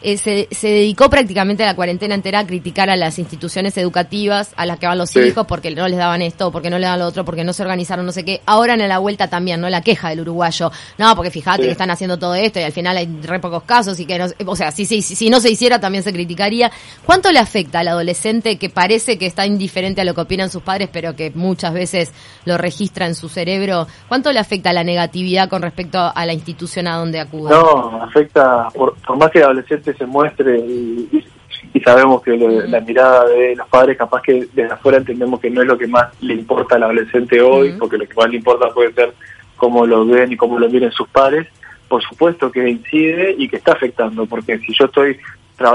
eh, 0.01 0.17
se, 0.17 0.47
se, 0.51 0.67
dedicó 0.69 1.09
prácticamente 1.09 1.63
a 1.63 1.65
la 1.65 1.75
cuarentena 1.75 2.15
entera 2.15 2.39
a 2.39 2.47
criticar 2.47 2.89
a 2.89 2.95
las 2.95 3.19
instituciones 3.19 3.77
educativas 3.77 4.53
a 4.55 4.65
las 4.65 4.79
que 4.79 4.87
van 4.87 4.97
los 4.97 5.13
hijos 5.15 5.45
porque 5.45 5.71
no 5.71 5.87
les 5.87 5.97
daban 5.97 6.21
esto, 6.21 6.51
porque 6.51 6.69
no 6.69 6.79
le 6.79 6.85
daban 6.85 6.99
lo 6.99 7.05
otro, 7.07 7.25
porque 7.25 7.43
no 7.43 7.51
se 7.51 7.63
organizaron 7.63 8.05
no 8.05 8.13
sé 8.13 8.23
qué. 8.23 8.41
Ahora 8.45 8.75
en 8.75 8.87
la 8.87 8.99
vuelta 8.99 9.27
también, 9.27 9.59
¿no? 9.59 9.69
La 9.69 9.81
queja 9.81 10.09
del 10.09 10.21
uruguayo. 10.21 10.71
No, 10.97 11.15
porque 11.15 11.31
fíjate 11.31 11.63
que 11.63 11.71
están 11.71 11.91
haciendo 11.91 12.17
todo 12.17 12.35
esto 12.35 12.59
y 12.59 12.63
al 12.63 12.71
final 12.71 12.95
hay 12.95 13.07
re 13.23 13.39
pocos 13.39 13.63
casos 13.63 13.99
y 13.99 14.05
que 14.05 14.17
no, 14.17 14.27
o 14.45 14.55
sea, 14.55 14.71
si, 14.71 14.85
si, 14.85 15.01
si 15.01 15.29
no 15.29 15.41
se 15.41 15.49
hiciera 15.49 15.79
también 15.79 16.03
se 16.03 16.13
criticaría. 16.13 16.71
¿Cuánto 17.05 17.31
le 17.31 17.39
afecta 17.39 17.79
al 17.79 17.89
adolescente 17.89 18.57
que 18.57 18.69
parece 18.69 19.17
que 19.17 19.25
está 19.25 19.45
indiferente 19.45 20.01
a 20.01 20.05
lo 20.05 20.13
que 20.13 20.21
opinan 20.21 20.49
sus 20.49 20.61
padres, 20.61 20.89
pero 20.91 21.15
que 21.15 21.31
muchas 21.35 21.73
veces 21.73 22.13
lo 22.45 22.57
registra 22.57 23.05
en 23.05 23.15
su 23.15 23.27
cerebro? 23.27 23.87
¿Cuánto 24.07 24.31
le 24.31 24.39
afecta 24.39 24.71
la 24.71 24.83
negatividad 24.83 25.49
con 25.49 25.61
respecto 25.61 25.99
a 26.13 26.25
la 26.25 26.33
institución 26.33 26.87
a 26.87 26.95
donde 26.95 27.19
acude? 27.19 27.49
No, 27.49 28.01
afecta, 28.01 28.69
por, 28.73 28.95
por 28.95 29.17
más 29.17 29.29
que 29.31 29.39
el 29.39 29.45
adolescente 29.45 29.88
se 29.93 30.05
muestre 30.05 30.57
y, 30.57 31.25
sabemos 31.83 32.21
que 32.21 32.37
la 32.37 32.79
mirada 32.81 33.25
de 33.27 33.55
los 33.55 33.67
padres 33.67 33.97
capaz 33.97 34.21
que 34.21 34.47
desde 34.53 34.71
afuera 34.71 34.97
entendemos 34.97 35.39
que 35.39 35.49
no 35.49 35.61
es 35.61 35.67
lo 35.67 35.77
que 35.77 35.87
más 35.87 36.07
le 36.21 36.33
importa 36.33 36.75
al 36.75 36.83
adolescente 36.83 37.41
hoy, 37.41 37.73
porque 37.79 37.97
lo 37.97 38.07
que 38.07 38.13
más 38.15 38.29
le 38.29 38.37
importa 38.37 38.69
puede 38.69 38.93
ser 38.93 39.13
cómo 39.55 39.85
lo 39.85 40.05
ven 40.05 40.31
y 40.31 40.37
cómo 40.37 40.59
lo 40.59 40.69
miren 40.69 40.91
sus 40.91 41.07
padres, 41.09 41.47
por 41.87 42.03
supuesto 42.03 42.51
que 42.51 42.67
incide 42.67 43.35
y 43.37 43.47
que 43.47 43.57
está 43.57 43.73
afectando, 43.73 44.25
porque 44.25 44.57
si 44.59 44.73
yo 44.73 44.85
estoy 44.85 45.11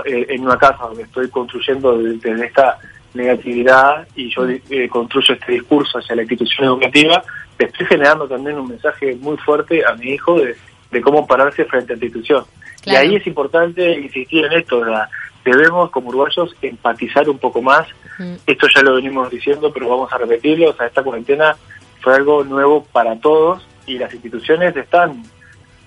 eh, 0.07 0.27
en 0.29 0.43
una 0.43 0.57
casa 0.57 0.85
donde 0.85 1.03
estoy 1.03 1.29
construyendo 1.29 1.99
desde 1.99 2.47
esta 2.47 2.79
negatividad 3.13 4.07
y 4.15 4.31
yo 4.35 4.47
eh, 4.49 4.89
construyo 4.89 5.35
este 5.35 5.53
discurso 5.53 5.99
hacia 5.99 6.17
la 6.17 6.23
institución 6.23 6.67
educativa, 6.67 7.23
estoy 7.59 7.87
generando 7.87 8.27
también 8.27 8.59
un 8.59 8.69
mensaje 8.69 9.17
muy 9.21 9.37
fuerte 9.39 9.85
a 9.85 9.95
mi 9.95 10.11
hijo 10.11 10.41
de, 10.41 10.57
de 10.95 11.03
cómo 11.03 11.27
pararse 11.27 11.65
frente 11.65 11.93
a 11.93 11.97
la 11.97 12.05
institución. 12.05 12.45
Y 12.87 12.95
ahí 12.95 13.17
es 13.17 13.27
importante 13.27 13.99
insistir 13.99 14.45
en 14.45 14.53
esto, 14.53 14.83
debemos 15.45 15.91
como 15.91 16.09
uruguayos 16.09 16.55
empatizar 16.63 17.29
un 17.29 17.39
poco 17.39 17.61
más. 17.61 17.87
Esto 18.47 18.67
ya 18.75 18.83
lo 18.83 18.95
venimos 18.95 19.31
diciendo, 19.31 19.73
pero 19.73 19.89
vamos 19.89 20.13
a 20.13 20.19
repetirlo. 20.19 20.71
O 20.71 20.75
sea, 20.75 20.87
esta 20.87 21.03
cuarentena 21.03 21.57
fue 22.01 22.15
algo 22.15 22.45
nuevo 22.45 22.85
para 22.93 23.17
todos 23.17 23.67
y 23.87 23.99
las 23.99 24.13
instituciones 24.13 24.75
están 24.77 25.23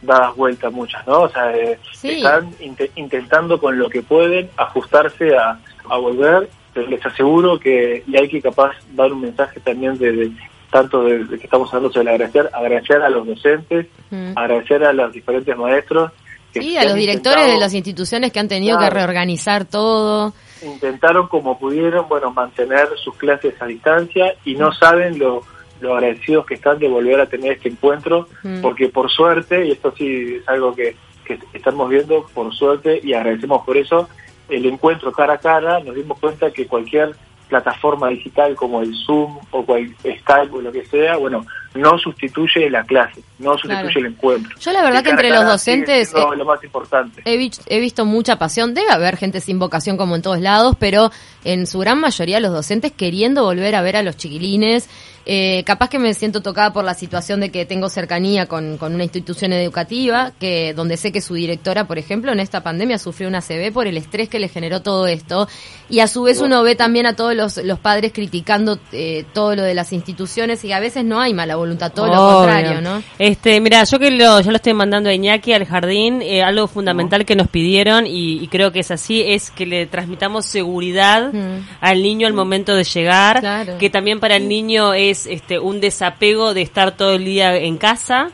dadas 0.02 0.36
vueltas 0.36 0.72
muchas, 0.72 1.06
¿no? 1.08 1.22
O 1.22 1.30
sea, 1.30 1.56
eh, 1.56 1.80
están 2.04 2.52
intentando 2.96 3.60
con 3.60 3.80
lo 3.80 3.90
que 3.90 4.04
pueden 4.04 4.50
ajustarse 4.58 5.36
a, 5.36 5.60
volver. 5.98 6.50
Pero 6.74 6.90
les 6.90 7.04
aseguro 7.04 7.58
que, 7.58 8.04
y 8.06 8.18
hay 8.18 8.28
que 8.28 8.42
capaz 8.42 8.76
dar 8.94 9.12
un 9.12 9.22
mensaje 9.22 9.60
también 9.62 9.98
de, 9.98 10.32
tanto 10.72 11.04
de, 11.04 11.26
que 11.28 11.46
estamos 11.46 11.70
hablando 11.74 11.92
sobre 11.92 12.12
agradecer, 12.12 12.50
agradecer 12.54 13.02
a 13.02 13.10
los 13.10 13.26
docentes, 13.26 13.88
agradecer 14.36 14.84
a 14.84 14.94
los 14.94 15.14
diferentes 15.14 15.58
maestros 15.58 16.12
Sí, 16.54 16.78
a 16.78 16.86
los 16.86 16.96
directores 16.96 17.48
de 17.48 17.58
las 17.58 17.74
instituciones 17.74 18.32
que 18.32 18.40
han 18.40 18.48
tenido 18.48 18.80
que 18.80 18.90
reorganizar 18.90 19.66
todo. 19.66 20.34
Intentaron 20.64 21.28
como 21.28 21.60
pudieron, 21.60 22.08
bueno, 22.10 22.32
mantener 22.32 22.88
sus 23.04 23.16
clases 23.16 23.54
a 23.62 23.66
distancia 23.66 24.34
y 24.44 24.56
no 24.56 24.72
saben 24.72 25.20
lo, 25.20 25.44
lo 25.82 25.96
agradecidos 25.96 26.46
que 26.46 26.56
están 26.56 26.80
de 26.80 26.88
volver 26.88 27.20
a 27.20 27.28
tener 27.28 27.54
este 27.54 27.70
encuentro, 27.70 28.28
mm. 28.44 28.62
porque 28.62 28.90
por 28.90 29.12
suerte, 29.12 29.68
y 29.68 29.72
esto 29.72 29.94
sí 29.96 30.38
es 30.40 30.50
algo 30.50 30.74
que, 30.74 30.96
que 31.26 31.40
estamos 31.54 31.90
viendo, 31.90 32.26
por 32.34 32.54
suerte, 32.54 33.00
y 33.04 33.14
agradecemos 33.14 33.64
por 33.66 33.78
eso, 33.78 34.10
el 34.50 34.66
encuentro 34.66 35.12
cara 35.12 35.34
a 35.34 35.38
cara, 35.38 35.80
nos 35.82 35.94
dimos 35.94 36.18
cuenta 36.20 36.50
que 36.52 36.66
cualquier 36.66 37.16
plataforma 37.48 38.10
digital 38.10 38.56
como 38.56 38.82
el 38.82 38.94
Zoom 38.94 39.38
o 39.52 39.66
cual, 39.66 39.96
Skype 40.02 40.56
o 40.56 40.62
lo 40.62 40.72
que 40.72 40.86
sea, 40.86 41.18
bueno, 41.18 41.46
no 41.76 41.98
sustituye 41.98 42.70
la 42.70 42.84
clase, 42.84 43.22
no 43.40 43.58
sustituye 43.58 44.00
el 44.00 44.06
encuentro. 44.08 44.58
Yo 44.60 44.72
la 44.72 44.84
verdad 44.84 45.04
que 45.04 45.12
entre 45.12 45.30
los 45.30 45.46
docentes 45.46 46.14
es 46.14 46.14
lo 46.14 46.46
más 46.46 46.64
importante. 46.64 47.22
He, 47.26 47.50
he, 47.68 47.80
visto 47.80 48.06
mucha 48.06 48.38
pasión, 48.38 48.74
debe 48.74 48.92
haber 48.92 49.18
gente 49.18 49.42
sin 49.42 49.60
vocación 49.60 49.98
como 49.98 50.16
en 50.16 50.22
todos 50.22 50.42
lados, 50.42 50.76
pero 50.80 51.12
en 51.44 51.68
su 51.68 51.80
gran 51.80 52.00
mayoría 52.00 52.40
los 52.40 52.52
docentes 52.52 52.92
queriendo 52.92 53.44
volver 53.44 53.76
a 53.76 53.82
ver 53.82 53.96
a 53.96 54.04
los 54.04 54.18
chiquilines, 54.18 54.90
eh, 55.30 55.64
capaz 55.66 55.90
que 55.90 56.00
me 56.00 56.14
siento 56.14 56.42
tocada 56.42 56.72
por 56.72 56.86
la 56.86 56.94
situación 56.94 57.42
de 57.42 57.52
que 57.52 57.66
tengo 57.66 57.90
cercanía 57.90 58.46
con, 58.46 58.78
con, 58.78 58.96
una 58.96 59.04
institución 59.04 59.52
educativa, 59.52 60.32
que 60.40 60.74
donde 60.74 60.96
sé 60.96 61.12
que 61.12 61.20
su 61.20 61.34
directora, 61.34 61.86
por 61.86 61.98
ejemplo, 61.98 62.32
en 62.32 62.40
esta 62.40 62.64
pandemia 62.64 62.98
sufrió 62.98 63.28
una 63.28 63.42
CB 63.42 63.74
por 63.74 63.88
el 63.88 63.98
estrés 63.98 64.30
que 64.30 64.40
le 64.40 64.48
generó 64.48 64.82
todo 64.82 65.06
esto. 65.06 65.50
Y 65.90 66.00
a 66.00 66.08
su 66.08 66.24
vez 66.24 66.40
uno 66.40 66.64
ve 66.64 66.76
también 66.76 67.08
a 67.08 67.18
todos 67.18 67.36
los, 67.36 67.58
los 67.58 67.78
padres 67.78 68.14
criticando 68.14 68.80
eh, 68.94 69.26
todo 69.34 69.54
lo 69.58 69.64
de 69.64 69.74
las 69.74 69.92
instituciones 69.92 70.64
y 70.64 70.72
a 70.72 70.80
veces 70.80 71.04
no 71.04 71.20
hay 71.20 71.34
mala 71.34 71.58
voluntad, 71.58 71.92
todo 71.92 72.08
lo 72.08 72.38
contrario, 72.38 72.80
¿no? 72.80 73.04
Este, 73.28 73.60
mira, 73.60 73.84
yo 73.84 74.00
que 74.00 74.10
lo, 74.10 74.40
yo 74.40 74.52
lo 74.52 74.56
estoy 74.56 74.74
mandando 74.74 75.10
a 75.10 75.14
Iñaki 75.14 75.52
al 75.52 75.66
jardín, 75.66 76.22
eh, 76.22 76.44
algo 76.44 76.66
fundamental 76.70 77.26
que 77.26 77.36
nos 77.36 77.50
pidieron 77.50 78.06
y, 78.08 78.48
creo 78.48 78.72
que 78.72 78.80
es 78.80 78.90
así, 78.90 79.22
es 79.22 79.52
que 79.52 79.66
le 79.66 79.86
transmitamos 79.86 80.46
seguridad 80.46 81.34
al 81.82 82.02
niño 82.02 82.26
al 82.26 82.32
momento 82.32 82.74
de 82.74 82.86
llegar, 82.86 83.76
que 83.78 83.90
también 83.90 84.22
para 84.22 84.38
el 84.38 84.48
niño 84.48 84.94
es 84.94 85.26
este, 85.26 85.60
un 85.60 85.82
desapego 85.82 86.54
de 86.54 86.62
estar 86.62 86.96
todo 86.96 87.16
el 87.16 87.26
día 87.26 87.58
en 87.58 87.78
casa. 87.78 88.30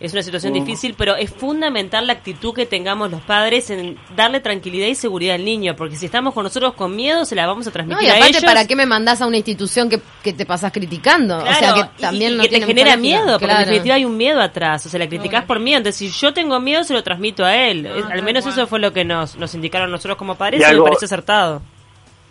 Es 0.00 0.14
una 0.14 0.22
situación 0.22 0.54
difícil, 0.54 0.94
pero 0.96 1.14
es 1.14 1.30
fundamental 1.30 2.06
la 2.06 2.14
actitud 2.14 2.54
que 2.54 2.64
tengamos 2.64 3.10
los 3.10 3.20
padres 3.20 3.68
en 3.68 3.98
darle 4.16 4.40
tranquilidad 4.40 4.86
y 4.86 4.94
seguridad 4.94 5.34
al 5.34 5.44
niño, 5.44 5.76
porque 5.76 5.96
si 5.96 6.06
estamos 6.06 6.32
con 6.32 6.44
nosotros 6.44 6.72
con 6.72 6.96
miedo, 6.96 7.26
se 7.26 7.34
la 7.34 7.46
vamos 7.46 7.66
a 7.66 7.70
transmitir 7.70 8.02
no, 8.02 8.08
y 8.08 8.10
aparte, 8.10 8.24
a 8.24 8.28
ellos. 8.30 8.44
¿para 8.44 8.66
qué 8.66 8.74
me 8.74 8.86
mandás 8.86 9.20
a 9.20 9.26
una 9.26 9.36
institución 9.36 9.90
que, 9.90 10.00
que 10.22 10.32
te 10.32 10.46
pasas 10.46 10.72
criticando? 10.72 11.36
o 11.36 11.54
sea, 11.54 11.74
que 11.74 12.00
también 12.00 12.40
que 12.40 12.48
te 12.48 12.62
genera 12.62 12.96
miedo, 12.96 13.38
porque 13.38 13.52
en 13.52 13.60
definitiva 13.60 13.96
hay 13.96 14.06
un 14.06 14.16
miedo 14.16 14.37
atrás, 14.40 14.84
o 14.86 14.88
sea, 14.88 14.98
la 14.98 15.08
criticás 15.08 15.44
por 15.44 15.60
miedo. 15.60 15.78
Entonces, 15.78 15.98
si 15.98 16.08
yo 16.10 16.32
tengo 16.32 16.58
miedo, 16.60 16.84
se 16.84 16.94
lo 16.94 17.02
transmito 17.02 17.44
a 17.44 17.56
él. 17.56 17.86
al 18.10 18.22
menos 18.22 18.46
eso 18.46 18.66
fue 18.66 18.78
lo 18.78 18.92
que 18.92 19.04
nos, 19.04 19.36
nos 19.36 19.54
indicaron 19.54 19.90
nosotros 19.90 20.16
como 20.16 20.36
padres 20.36 20.62
y, 20.68 20.74
me 20.74 20.82
parece 20.82 21.06
acertado 21.06 21.62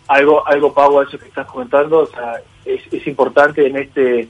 algo, 0.08 0.46
algo 0.46 0.72
Pau, 0.72 0.98
a 0.98 1.04
eso 1.04 1.18
que 1.18 1.26
estás 1.26 1.46
comentando, 1.46 2.00
o 2.00 2.06
sea, 2.06 2.40
es, 2.64 2.80
es 2.92 3.06
importante 3.06 3.66
en 3.66 3.76
este 3.76 4.28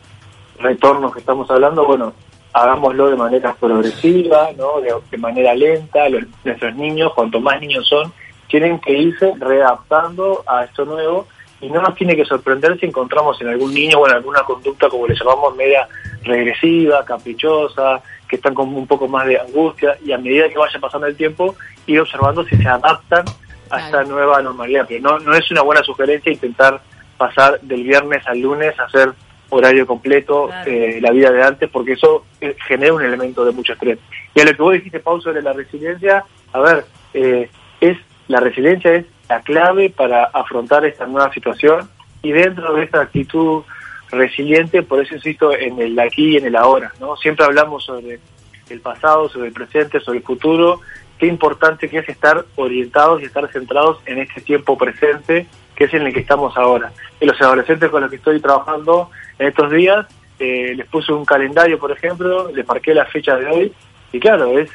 retorno 0.59 1.11
que 1.11 1.21
estamos 1.21 1.49
hablando, 1.51 1.87
bueno, 1.87 2.13
hagámoslo 2.53 3.11
de 3.11 3.17
manera 3.17 3.55
progresiva, 3.55 4.51
¿no? 4.57 4.81
de, 4.81 5.19
manera 5.19 5.55
lenta, 5.55 6.09
los, 6.09 6.25
nuestros 6.45 6.75
niños, 6.75 7.13
cuanto 7.15 7.41
más 7.41 7.61
niños 7.61 7.87
son, 7.87 8.13
tienen 8.49 8.81
que 8.81 8.93
irse 8.93 9.33
readaptando 9.39 10.43
a 10.47 10.65
esto 10.65 10.85
nuevo 10.85 11.29
y 11.61 11.69
no 11.69 11.81
nos 11.81 11.95
tiene 11.95 12.17
que 12.17 12.25
sorprender 12.25 12.79
si 12.81 12.87
encontramos 12.87 13.41
en 13.41 13.49
algún 13.49 13.73
niño 13.73 13.99
o 13.99 14.07
en 14.09 14.15
alguna 14.15 14.43
conducta, 14.43 14.89
como 14.89 15.07
le 15.07 15.15
llamamos, 15.15 15.55
media 15.55 15.89
regresiva, 16.23 17.05
caprichosa, 17.05 18.03
que 18.29 18.37
están 18.37 18.55
con 18.55 18.75
un 18.75 18.87
poco 18.87 19.09
más 19.09 19.27
de 19.27 19.39
angustia 19.39 19.97
y 20.05 20.13
a 20.13 20.19
medida 20.19 20.49
que 20.49 20.59
vaya 20.59 20.79
pasando 20.79 21.07
el 21.07 21.17
tiempo, 21.17 21.57
ir 21.87 22.01
observando 22.01 22.45
si 22.45 22.57
se 22.57 22.69
adaptan 22.69 23.25
a 23.71 23.81
esta 23.81 24.05
nueva 24.05 24.43
normalidad. 24.43 24.87
Pero 24.89 25.01
no, 25.01 25.19
no 25.19 25.35
es 25.35 25.51
una 25.51 25.63
buena 25.63 25.83
sugerencia 25.83 26.33
intentar 26.33 26.81
pasar 27.17 27.61
del 27.61 27.83
viernes 27.83 28.27
al 28.27 28.41
lunes 28.41 28.79
a 28.79 28.85
hacer 28.85 29.13
horario 29.51 29.87
completo 29.87 30.51
eh, 30.67 30.99
la 31.01 31.11
vida 31.11 31.31
de 31.31 31.43
antes, 31.43 31.71
porque 31.71 31.93
eso 31.93 32.27
eh, 32.41 32.55
genera 32.67 32.93
un 32.93 33.03
elemento 33.03 33.45
de 33.45 33.53
mucho 33.53 33.73
estrés. 33.73 33.99
Y 34.35 34.41
a 34.41 34.45
lo 34.45 34.53
que 34.53 34.63
vos 34.63 34.73
dijiste, 34.75 35.01
Pau, 35.01 35.21
sobre 35.21 35.43
la 35.43 35.53
resiliencia, 35.53 36.25
a 36.53 36.61
ver, 36.61 36.85
eh, 37.15 37.49
es 37.81 37.97
la 38.29 38.41
resiliencia 38.41 38.93
es 38.93 39.07
la 39.29 39.41
clave 39.41 39.91
para 39.91 40.25
afrontar 40.25 40.85
esta 40.85 41.07
nueva 41.07 41.33
situación 41.33 41.89
y 42.23 42.33
dentro 42.33 42.75
de 42.75 42.85
esta 42.85 43.01
actitud 43.01 43.63
resiliente, 44.11 44.83
por 44.83 45.03
eso 45.03 45.15
insisto 45.15 45.53
en 45.53 45.81
el 45.81 45.99
aquí 45.99 46.35
y 46.35 46.37
en 46.37 46.47
el 46.47 46.57
ahora, 46.57 46.93
¿no? 47.00 47.17
Siempre 47.17 47.45
hablamos 47.45 47.85
sobre 47.85 48.21
el 48.71 48.81
pasado, 48.81 49.29
sobre 49.29 49.49
el 49.49 49.55
presente, 49.55 50.00
sobre 50.00 50.19
el 50.19 50.25
futuro 50.25 50.81
qué 51.19 51.27
importante 51.27 51.88
que 51.88 51.99
es 51.99 52.09
estar 52.09 52.45
orientados 52.57 53.21
y 53.21 53.25
estar 53.25 53.50
centrados 53.53 53.99
en 54.07 54.19
este 54.19 54.41
tiempo 54.41 54.79
presente, 54.79 55.47
que 55.75 55.85
es 55.85 55.95
en 55.95 56.03
el 56.03 56.15
que 56.15 56.21
estamos 56.21 56.57
ahora. 56.57 56.93
Y 57.21 57.27
los 57.27 57.41
adolescentes 57.41 57.91
con 57.91 58.00
los 58.00 58.11
que 58.11 58.17
estoy 58.17 58.41
trabajando 58.41 59.11
en 59.38 59.49
estos 59.49 59.71
días, 59.71 60.07
eh, 60.38 60.75
les 60.77 60.87
puse 60.87 61.12
un 61.12 61.25
calendario, 61.25 61.79
por 61.79 61.91
ejemplo, 61.91 62.50
les 62.53 62.67
marqué 62.67 62.95
la 62.95 63.05
fecha 63.07 63.37
de 63.37 63.47
hoy, 63.47 63.73
y 64.12 64.21
claro, 64.21 64.57
es, 64.59 64.71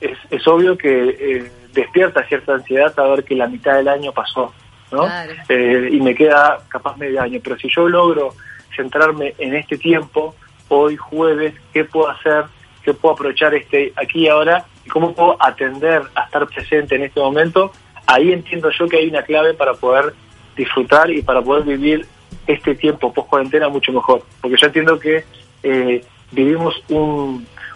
es, 0.00 0.18
es 0.30 0.46
obvio 0.46 0.76
que 0.76 1.16
eh, 1.18 1.50
despierta 1.72 2.26
cierta 2.26 2.54
ansiedad 2.54 2.94
saber 2.94 3.24
que 3.24 3.34
la 3.34 3.46
mitad 3.46 3.76
del 3.76 3.88
año 3.88 4.12
pasó, 4.12 4.52
¿no? 4.92 5.08
Eh, 5.48 5.88
y 5.90 6.00
me 6.00 6.14
queda 6.14 6.58
capaz 6.68 6.96
medio 6.96 7.22
año, 7.22 7.40
pero 7.42 7.56
si 7.56 7.68
yo 7.74 7.88
logro 7.88 8.34
centrarme 8.74 9.34
en 9.38 9.54
este 9.54 9.78
tiempo, 9.78 10.34
hoy 10.68 10.96
jueves, 10.96 11.54
¿qué 11.72 11.84
puedo 11.84 12.08
hacer? 12.08 12.44
¿Qué 12.82 12.94
puedo 12.94 13.14
aprovechar 13.14 13.54
este 13.54 13.92
aquí 13.96 14.20
y 14.24 14.28
ahora? 14.28 14.66
y 14.86 14.88
cómo 14.88 15.12
puedo 15.12 15.36
atender 15.40 16.02
a 16.14 16.22
estar 16.24 16.46
presente 16.46 16.94
en 16.94 17.02
este 17.02 17.20
momento, 17.20 17.72
ahí 18.06 18.32
entiendo 18.32 18.70
yo 18.70 18.88
que 18.88 18.98
hay 18.98 19.08
una 19.08 19.22
clave 19.22 19.52
para 19.52 19.74
poder 19.74 20.14
disfrutar 20.56 21.10
y 21.10 21.22
para 21.22 21.42
poder 21.42 21.64
vivir 21.64 22.06
este 22.46 22.76
tiempo 22.76 23.12
post 23.12 23.28
cuarentena 23.28 23.68
mucho 23.68 23.92
mejor, 23.92 24.22
porque 24.40 24.56
yo 24.56 24.66
entiendo 24.68 24.98
que 24.98 25.24
eh, 25.64 26.04
vivimos 26.30 26.80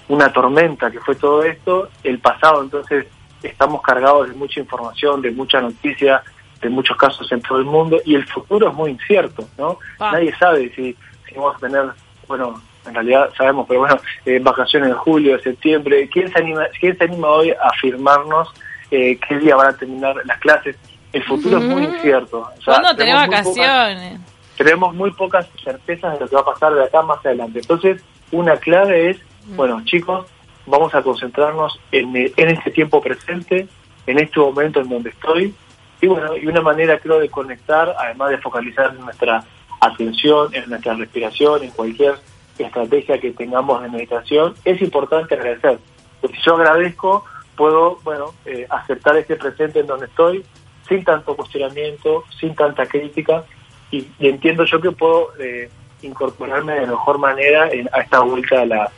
una 0.08 0.32
tormenta 0.32 0.90
que 0.90 1.00
fue 1.00 1.16
todo 1.16 1.42
esto, 1.42 1.88
el 2.04 2.20
pasado 2.20 2.62
entonces 2.62 3.06
estamos 3.42 3.82
cargados 3.82 4.28
de 4.28 4.34
mucha 4.34 4.60
información, 4.60 5.20
de 5.20 5.32
mucha 5.32 5.60
noticia, 5.60 6.22
de 6.60 6.68
muchos 6.68 6.96
casos 6.96 7.30
en 7.32 7.40
todo 7.42 7.58
el 7.58 7.64
mundo 7.64 8.00
y 8.04 8.14
el 8.14 8.26
futuro 8.26 8.68
es 8.68 8.74
muy 8.74 8.90
incierto, 8.90 9.48
¿no? 9.58 9.78
Ah. 9.98 10.10
Nadie 10.12 10.34
sabe 10.36 10.70
si, 10.74 10.96
si 11.28 11.34
vamos 11.34 11.56
a 11.56 11.58
tener, 11.58 11.84
bueno, 12.28 12.60
en 12.86 12.94
realidad 12.94 13.30
sabemos, 13.36 13.66
pero 13.68 13.80
bueno, 13.80 13.98
eh, 14.24 14.38
vacaciones 14.42 14.88
de 14.90 14.94
julio, 14.94 15.36
de 15.36 15.42
septiembre, 15.42 16.08
¿quién 16.12 16.30
se 16.32 16.38
anima, 16.38 16.64
quién 16.78 16.96
se 16.96 17.04
anima 17.04 17.28
hoy 17.28 17.50
a 17.50 17.68
afirmarnos 17.68 18.52
eh, 18.90 19.18
qué 19.28 19.38
día 19.38 19.54
van 19.56 19.68
a 19.68 19.76
terminar 19.76 20.16
las 20.24 20.38
clases. 20.40 20.76
El 21.12 21.22
futuro 21.24 21.58
es 21.58 21.64
muy 21.64 21.84
incierto. 21.84 22.40
O 22.40 22.62
sea, 22.62 22.74
¿Cuándo 22.74 22.96
tenemos 22.96 23.26
muy 23.26 23.36
pocas- 23.36 23.56
vacaciones? 23.56 24.20
tenemos 24.56 24.94
muy 24.94 25.10
pocas 25.12 25.48
certezas 25.64 26.14
de 26.14 26.20
lo 26.20 26.28
que 26.28 26.34
va 26.34 26.42
a 26.42 26.44
pasar 26.44 26.74
de 26.74 26.84
acá 26.84 27.02
más 27.02 27.24
adelante. 27.24 27.60
Entonces, 27.60 28.02
una 28.30 28.56
clave 28.56 29.10
es, 29.10 29.18
bueno, 29.56 29.80
chicos, 29.84 30.26
vamos 30.66 30.94
a 30.94 31.02
concentrarnos 31.02 31.80
en, 31.92 32.14
en 32.16 32.48
este 32.48 32.70
tiempo 32.70 33.00
presente, 33.00 33.68
en 34.06 34.18
este 34.18 34.38
momento 34.38 34.80
en 34.80 34.88
donde 34.88 35.10
estoy. 35.10 35.54
Y 36.00 36.06
bueno, 36.06 36.36
y 36.36 36.46
una 36.46 36.60
manera 36.62 36.98
creo 36.98 37.18
de 37.20 37.28
conectar, 37.28 37.94
además 37.98 38.30
de 38.30 38.38
focalizar 38.38 38.94
nuestra 38.94 39.44
atención, 39.80 40.54
en 40.54 40.68
nuestra 40.70 40.94
respiración, 40.94 41.62
en 41.62 41.70
cualquier 41.70 42.14
estrategia 42.58 43.18
que 43.20 43.32
tengamos 43.32 43.82
de 43.82 43.88
meditación, 43.88 44.54
es 44.64 44.80
importante 44.82 45.34
agradecer. 45.34 45.78
Porque 46.20 46.36
si 46.36 46.42
yo 46.44 46.56
agradezco, 46.56 47.24
puedo, 47.56 47.98
bueno, 48.02 48.34
eh, 48.44 48.66
aceptar 48.70 49.16
este 49.16 49.36
presente 49.36 49.80
en 49.80 49.86
donde 49.86 50.06
estoy, 50.06 50.44
sin 50.88 51.04
tanto 51.04 51.36
cuestionamiento, 51.36 52.24
sin 52.38 52.54
tanta 52.54 52.86
crítica, 52.86 53.44
y, 53.90 54.06
entiendo 54.20 54.64
yo 54.64 54.80
que 54.80 54.90
puedo 54.92 55.30
eh, 55.38 55.70
incorporarme 56.02 56.74
de 56.80 56.86
mejor 56.86 57.18
manera 57.18 57.70
en- 57.70 57.88
a 57.92 58.00
esta 58.00 58.20
vuelta 58.20 58.62
a 58.62 58.66
la, 58.66 58.90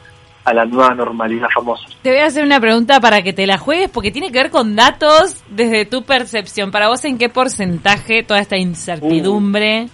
a 0.45 0.53
la 0.53 0.65
nueva 0.65 0.95
normalidad 0.95 1.47
famosa. 1.55 1.85
Te 2.03 2.11
voy 2.11 2.19
a 2.21 2.27
hacer 2.27 2.45
una 2.45 2.59
pregunta 2.61 3.01
para 3.01 3.23
que 3.23 3.33
te 3.33 3.47
la 3.47 3.59
juegues 3.59 3.89
porque 3.91 4.11
tiene 4.11 4.33
que 4.33 4.39
ver 4.43 4.51
con 4.51 4.75
datos 4.75 5.43
desde 5.49 5.85
tu 5.85 6.03
percepción. 6.03 6.71
Para 6.73 6.89
vos, 6.89 7.05
¿en 7.05 7.17
qué 7.19 7.29
porcentaje 7.29 8.23
toda 8.25 8.41
esta 8.41 8.57
incertidumbre 8.57 9.89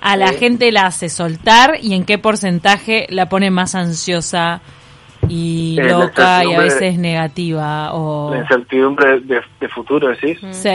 a 0.00 0.16
la 0.16 0.28
Sí. 0.28 0.36
gente 0.38 0.72
la 0.72 0.86
hace 0.86 1.08
soltar 1.08 1.76
y 1.80 1.94
en 1.94 2.04
qué 2.04 2.18
porcentaje 2.18 3.06
la 3.10 3.28
pone 3.28 3.50
más 3.50 3.74
ansiosa 3.74 4.60
y 5.28 5.78
Eh, 5.78 5.84
loca 5.84 6.42
y 6.44 6.54
a 6.54 6.58
veces 6.58 6.98
negativa? 6.98 7.92
O... 7.92 8.30
La 8.34 8.40
incertidumbre 8.40 9.20
de, 9.20 9.40
de 9.60 9.68
futuro, 9.68 10.08
decís. 10.08 10.38
Sí. 10.52 10.70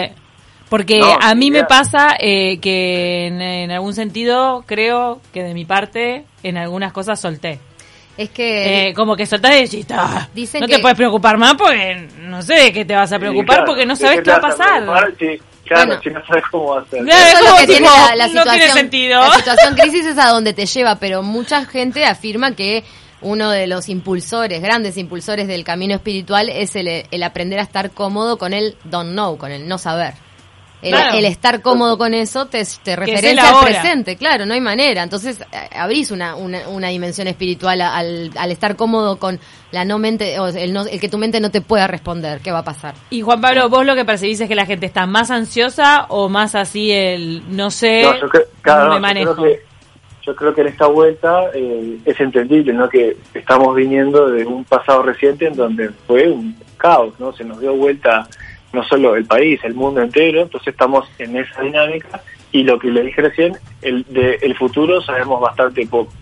Porque 0.70 1.00
No, 1.00 1.18
a 1.22 1.34
mí 1.34 1.50
me 1.50 1.64
pasa 1.64 2.18
eh, 2.20 2.60
que 2.60 3.28
en, 3.28 3.42
en 3.42 3.72
algún 3.72 3.94
sentido 3.94 4.64
creo 4.68 5.22
que 5.34 5.42
de 5.44 5.54
mi 5.54 5.64
parte 5.66 6.26
en 6.44 6.58
algunas 6.58 6.92
cosas 6.92 7.20
solté. 7.20 7.60
Es 8.18 8.30
que 8.32 8.90
Eh, 8.90 8.94
como 8.96 9.16
que 9.16 9.26
soltás 9.28 9.56
y 9.56 9.62
decís, 9.62 9.86
"Ah, 9.92 10.28
Dicen 10.34 10.62
no 10.62 10.68
que- 10.68 10.76
te 10.76 10.80
puedes 10.82 10.98
preocupar 10.98 11.38
más 11.38 11.54
porque 11.56 12.08
no 12.22 12.42
sé 12.42 12.56
de 12.56 12.74
qué 12.74 12.84
te 12.84 12.96
vas 12.96 13.12
a 13.14 13.20
preocupar 13.20 13.44
Sí, 13.46 13.48
claro. 13.58 13.66
porque 13.66 13.86
no 13.86 13.94
¿De 13.96 14.00
sabes 14.00 14.22
qué 14.24 14.32
va 14.32 14.38
a 14.38 14.42
pasar. 14.42 14.84
Sí, 15.20 15.40
claro, 15.66 15.86
Bueno. 15.88 16.02
si 16.02 16.10
no 16.10 16.26
sabes 16.26 16.44
cómo 16.50 16.76
va 16.76 16.82
a 16.82 16.86
ser. 16.86 17.04
Claro, 17.04 17.22
es 17.22 17.28
Eso 17.28 17.38
es 17.38 17.40
como 17.40 17.50
lo 17.52 17.56
que 17.68 17.68
tipo, 17.74 17.78
tiene 17.78 17.88
la, 18.10 18.16
la 18.16 18.24
no 18.26 18.30
situación. 18.32 18.56
tiene 18.58 18.74
sentido. 18.74 19.22
La 19.22 19.36
situación 19.36 19.76
crisis 19.76 20.06
es 20.08 20.18
a 20.18 20.30
donde 20.30 20.54
te 20.54 20.66
lleva, 20.66 20.96
pero 20.96 21.22
mucha 21.22 21.66
gente 21.66 22.06
afirma 22.06 22.56
que 22.56 22.84
uno 23.22 23.50
de 23.52 23.68
los 23.68 23.90
impulsores, 23.90 24.62
grandes 24.62 24.98
impulsores 24.98 25.48
del 25.48 25.64
camino 25.64 25.94
espiritual 25.96 26.50
es 26.50 26.76
el, 26.76 26.88
el 27.10 27.24
aprender 27.24 27.60
a 27.60 27.64
estar 27.64 27.92
cómodo 27.92 28.38
con 28.38 28.54
el 28.54 28.76
don't 28.84 29.12
know, 29.12 29.38
con 29.38 29.52
el 29.52 29.68
no 29.68 29.78
saber. 29.78 30.14
El, 30.82 30.92
Claro. 30.92 31.18
el 31.18 31.26
estar 31.26 31.62
cómodo 31.64 31.98
con 31.98 32.14
eso 32.14 32.46
te, 32.46 32.64
referencia 32.96 33.50
al 33.50 33.66
presente, 33.66 34.16
claro, 34.16 34.46
no 34.46 34.54
hay 34.54 34.62
manera. 34.62 35.02
Entonces 35.02 35.42
eh, 35.52 35.70
abrís 35.76 36.12
una, 36.12 36.36
una, 36.36 36.68
una 36.70 36.90
dimensión 36.90 37.28
espiritual 37.28 37.82
al, 37.82 38.30
al 38.38 38.52
estar 38.52 38.76
cómodo 38.76 39.18
con 39.18 39.40
la 39.72 39.86
no 39.86 39.98
mente, 39.98 40.40
o 40.40 40.48
el, 40.48 40.74
no- 40.74 40.86
el 40.86 41.00
que 41.00 41.10
tu 41.10 41.18
mente 41.18 41.40
no 41.40 41.50
te 41.50 41.62
pueda 41.62 41.88
responder, 41.88 42.42
¿qué 42.42 42.52
va 42.52 42.60
a 42.60 42.64
pasar? 42.64 42.94
Y 43.10 43.22
Juan 43.22 43.42
Pablo, 43.42 43.70
vos 43.70 43.86
lo 43.88 43.96
que 43.96 44.06
percibís 44.06 44.40
es 44.40 44.48
que 44.48 44.54
la 44.56 44.68
gente 44.68 44.86
está 44.86 45.08
más 45.08 45.32
ansiosa 45.32 46.06
o 46.10 46.30
más 46.30 46.54
así 46.54 46.92
el 46.92 47.42
no 47.50 47.72
sé, 47.72 48.04
No, 48.04 48.20
yo, 48.20 48.30
cre- 48.30 48.46
claro, 48.62 48.84
no 48.84 48.88
no, 48.88 48.92
me 48.92 48.98
yo 48.98 49.02
manejo. 49.02 49.36
creo 49.36 49.46
que, 49.56 49.62
yo 50.28 50.36
creo 50.36 50.54
que 50.54 50.62
en 50.62 50.68
esta 50.68 50.86
vuelta 50.88 51.42
eh, 51.56 51.98
es 52.06 52.20
entendible, 52.20 52.72
¿no? 52.74 52.88
Que 52.88 53.18
estamos 53.34 53.76
viniendo 53.76 54.28
de 54.30 54.46
un 54.46 54.64
pasado 54.64 55.02
reciente 55.02 55.48
en 55.48 55.56
donde 55.56 55.90
fue 56.06 56.30
un 56.30 56.56
caos, 56.78 57.14
¿no? 57.20 57.34
Se 57.34 57.44
nos 57.44 57.60
dio 57.60 57.74
vuelta 57.76 58.28
no 58.78 58.84
solo 58.84 59.16
el 59.16 59.26
país, 59.26 59.60
el 59.64 59.74
mundo 59.74 60.02
entero, 60.02 60.44
entonces 60.44 60.68
estamos 60.68 61.10
en 61.18 61.36
esa 61.36 61.62
dinámica 61.62 62.22
y 62.52 62.62
lo 62.62 62.78
que 62.78 62.90
le 62.90 63.02
dije 63.02 63.24
recién, 63.24 63.58
el, 63.82 64.06
de, 64.08 64.36
el 64.44 64.56
futuro 64.56 65.02
sabemos 65.02 65.42
bastante 65.42 65.88
poco. 65.88 66.14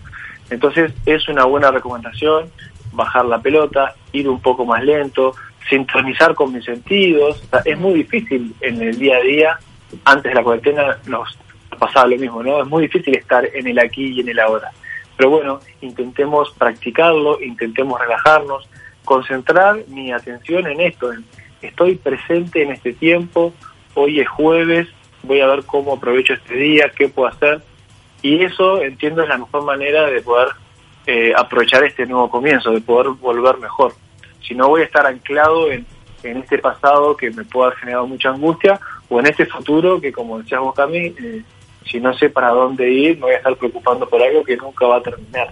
Entonces 0.48 0.90
es 1.04 1.28
una 1.28 1.44
buena 1.44 1.70
recomendación 1.70 2.50
bajar 2.92 3.26
la 3.26 3.40
pelota, 3.40 3.94
ir 4.12 4.26
un 4.26 4.40
poco 4.40 4.64
más 4.64 4.82
lento, 4.82 5.34
sintonizar 5.68 6.34
con 6.34 6.54
mis 6.54 6.64
sentidos. 6.64 7.42
Es 7.66 7.78
muy 7.78 7.92
difícil 7.92 8.54
en 8.62 8.80
el 8.80 8.98
día 8.98 9.18
a 9.18 9.20
día, 9.20 9.58
antes 10.06 10.30
de 10.30 10.34
la 10.34 10.42
cuarentena 10.42 10.96
nos 11.06 11.38
pasaba 11.78 12.06
lo 12.06 12.16
mismo, 12.16 12.42
¿no? 12.42 12.62
Es 12.62 12.66
muy 12.66 12.84
difícil 12.84 13.14
estar 13.16 13.44
en 13.54 13.66
el 13.66 13.78
aquí 13.78 14.14
y 14.14 14.20
en 14.20 14.30
el 14.30 14.40
ahora. 14.40 14.70
Pero 15.18 15.28
bueno, 15.28 15.60
intentemos 15.82 16.54
practicarlo, 16.56 17.38
intentemos 17.42 18.00
relajarnos, 18.00 18.66
concentrar 19.04 19.76
mi 19.88 20.10
atención 20.10 20.66
en 20.66 20.80
esto, 20.80 21.12
en 21.12 21.22
estoy 21.62 21.96
presente 21.96 22.62
en 22.62 22.72
este 22.72 22.92
tiempo, 22.92 23.52
hoy 23.94 24.20
es 24.20 24.28
jueves, 24.28 24.88
voy 25.22 25.40
a 25.40 25.46
ver 25.46 25.64
cómo 25.64 25.94
aprovecho 25.94 26.34
este 26.34 26.54
día, 26.54 26.90
qué 26.96 27.08
puedo 27.08 27.28
hacer. 27.28 27.62
Y 28.22 28.42
eso 28.42 28.82
entiendo 28.82 29.22
es 29.22 29.28
la 29.28 29.38
mejor 29.38 29.64
manera 29.64 30.06
de 30.06 30.20
poder 30.22 30.48
eh, 31.06 31.32
aprovechar 31.36 31.84
este 31.84 32.06
nuevo 32.06 32.30
comienzo, 32.30 32.70
de 32.70 32.80
poder 32.80 33.08
volver 33.20 33.58
mejor. 33.58 33.92
Si 34.46 34.54
no 34.54 34.68
voy 34.68 34.82
a 34.82 34.84
estar 34.84 35.06
anclado 35.06 35.70
en, 35.70 35.86
en 36.22 36.38
este 36.38 36.58
pasado 36.58 37.16
que 37.16 37.30
me 37.30 37.44
puede 37.44 37.68
haber 37.68 37.78
generado 37.78 38.06
mucha 38.06 38.30
angustia 38.30 38.80
o 39.08 39.20
en 39.20 39.26
este 39.26 39.46
futuro 39.46 40.00
que, 40.00 40.12
como 40.12 40.38
decías 40.38 40.60
vos, 40.60 40.74
Cami, 40.74 40.98
eh, 40.98 41.42
si 41.84 42.00
no 42.00 42.12
sé 42.14 42.30
para 42.30 42.50
dónde 42.50 42.90
ir, 42.90 43.16
me 43.16 43.22
voy 43.22 43.32
a 43.32 43.36
estar 43.36 43.56
preocupando 43.56 44.08
por 44.08 44.22
algo 44.22 44.42
que 44.42 44.56
nunca 44.56 44.86
va 44.86 44.96
a 44.96 45.02
terminar. 45.02 45.50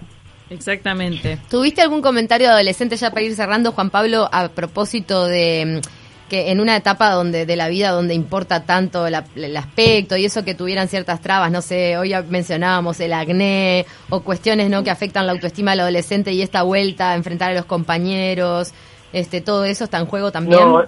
Exactamente. 0.49 1.39
¿Tuviste 1.49 1.81
algún 1.81 2.01
comentario 2.01 2.47
de 2.47 2.53
adolescente 2.53 2.97
ya 2.97 3.09
para 3.09 3.21
ir 3.23 3.35
cerrando, 3.35 3.71
Juan 3.71 3.89
Pablo, 3.89 4.29
a 4.31 4.47
propósito 4.49 5.25
de 5.25 5.81
mm, 5.83 6.29
que 6.29 6.51
en 6.51 6.59
una 6.59 6.75
etapa 6.75 7.11
donde 7.11 7.45
de 7.45 7.55
la 7.55 7.67
vida 7.67 7.91
donde 7.91 8.13
importa 8.15 8.63
tanto 8.63 9.07
la- 9.09 9.25
el 9.35 9.55
aspecto 9.57 10.17
y 10.17 10.25
eso 10.25 10.43
que 10.43 10.55
tuvieran 10.55 10.87
ciertas 10.87 11.21
trabas, 11.21 11.51
no 11.51 11.61
sé, 11.61 11.97
hoy 11.97 12.09
ya 12.09 12.23
mencionábamos 12.23 12.99
el 12.99 13.13
acné 13.13 13.85
o 14.09 14.21
cuestiones 14.21 14.69
no 14.69 14.83
que 14.83 14.89
afectan 14.89 15.27
la 15.27 15.33
autoestima 15.33 15.71
del 15.71 15.81
adolescente 15.81 16.31
y 16.31 16.41
esta 16.41 16.63
vuelta 16.63 17.11
a 17.11 17.15
enfrentar 17.15 17.51
a 17.51 17.53
los 17.55 17.65
compañeros, 17.65 18.73
este 19.13 19.41
todo 19.41 19.65
eso 19.65 19.83
está 19.83 19.99
en 19.99 20.07
juego 20.07 20.31
también. 20.31 20.61
No, 20.61 20.83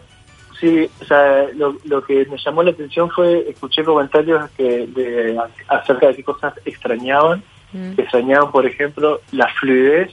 sí, 0.59 0.89
o 1.01 1.05
sea, 1.05 1.45
lo, 1.55 1.77
lo 1.85 2.03
que 2.03 2.25
me 2.25 2.37
llamó 2.43 2.63
la 2.63 2.71
atención 2.71 3.09
fue, 3.11 3.47
escuché 3.49 3.83
comentarios 3.83 4.49
que 4.57 4.87
de, 4.87 5.37
acerca 5.67 6.07
de 6.07 6.15
qué 6.15 6.23
cosas 6.23 6.53
extrañaban. 6.65 7.43
Mm. 7.73 7.93
Extrañaban, 7.99 8.51
por 8.51 8.65
ejemplo, 8.65 9.21
la 9.31 9.47
fluidez 9.59 10.11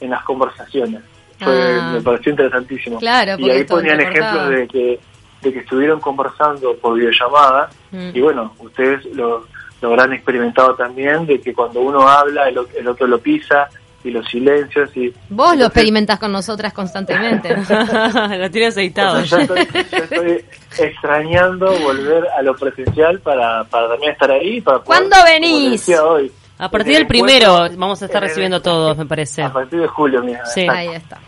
en 0.00 0.10
las 0.10 0.22
conversaciones. 0.24 1.02
Fue, 1.38 1.52
Ah. 1.80 1.90
Me 1.94 2.00
pareció 2.00 2.30
interesantísimo. 2.30 2.98
Claro, 2.98 3.36
y 3.38 3.50
ahí 3.50 3.64
ponían 3.64 4.00
ejemplos 4.00 4.48
de 4.48 4.68
que, 4.68 5.00
de 5.42 5.52
que 5.52 5.58
estuvieron 5.58 6.00
conversando 6.00 6.74
por 6.78 6.94
videollamada. 6.96 7.68
Mm. 7.90 8.10
Y 8.14 8.20
bueno, 8.20 8.54
ustedes 8.58 9.04
lo, 9.14 9.46
lo 9.82 9.88
habrán 9.88 10.12
experimentado 10.14 10.74
también, 10.74 11.26
de 11.26 11.40
que 11.40 11.52
cuando 11.52 11.80
uno 11.82 12.08
habla, 12.08 12.48
el, 12.48 12.56
o- 12.58 12.68
el 12.74 12.88
otro 12.88 13.06
lo 13.06 13.18
pisa, 13.18 13.68
y 14.04 14.10
los 14.12 14.24
silencios. 14.28 14.96
y 14.96 15.12
Vos 15.30 15.56
lo 15.56 15.64
experimentás 15.66 16.20
con 16.20 16.30
nosotras 16.30 16.72
constantemente. 16.72 17.56
Lo 18.38 18.50
tiene 18.52 18.68
aceitado. 18.68 19.18
o 19.20 19.24
sea, 19.24 19.44
yo, 19.44 19.54
estoy, 19.56 19.84
yo 19.90 19.98
estoy 20.04 20.44
extrañando 20.78 21.66
volver 21.80 22.24
a 22.38 22.40
lo 22.42 22.54
presencial 22.56 23.18
para, 23.20 23.64
para 23.64 23.88
también 23.88 24.12
estar 24.12 24.30
ahí. 24.30 24.60
Para 24.60 24.78
poder, 24.78 24.86
¿Cuándo 24.86 25.16
como 25.16 25.24
venís? 25.24 25.62
les 25.64 25.80
decía 25.80 26.04
hoy, 26.04 26.30
A 26.58 26.70
partir 26.70 26.92
del 26.94 27.02
el 27.02 27.06
primero 27.06 27.68
vamos 27.76 28.00
a 28.02 28.06
estar 28.06 28.22
recibiendo 28.22 28.62
todos, 28.62 28.96
me 28.96 29.04
parece. 29.06 29.42
A 29.42 29.52
partir 29.52 29.80
de 29.80 29.86
julio, 29.88 30.22
mira. 30.22 30.44
Sí. 30.46 30.62
exacto. 30.62 30.78
Ahí 30.80 30.88
está. 30.96 31.18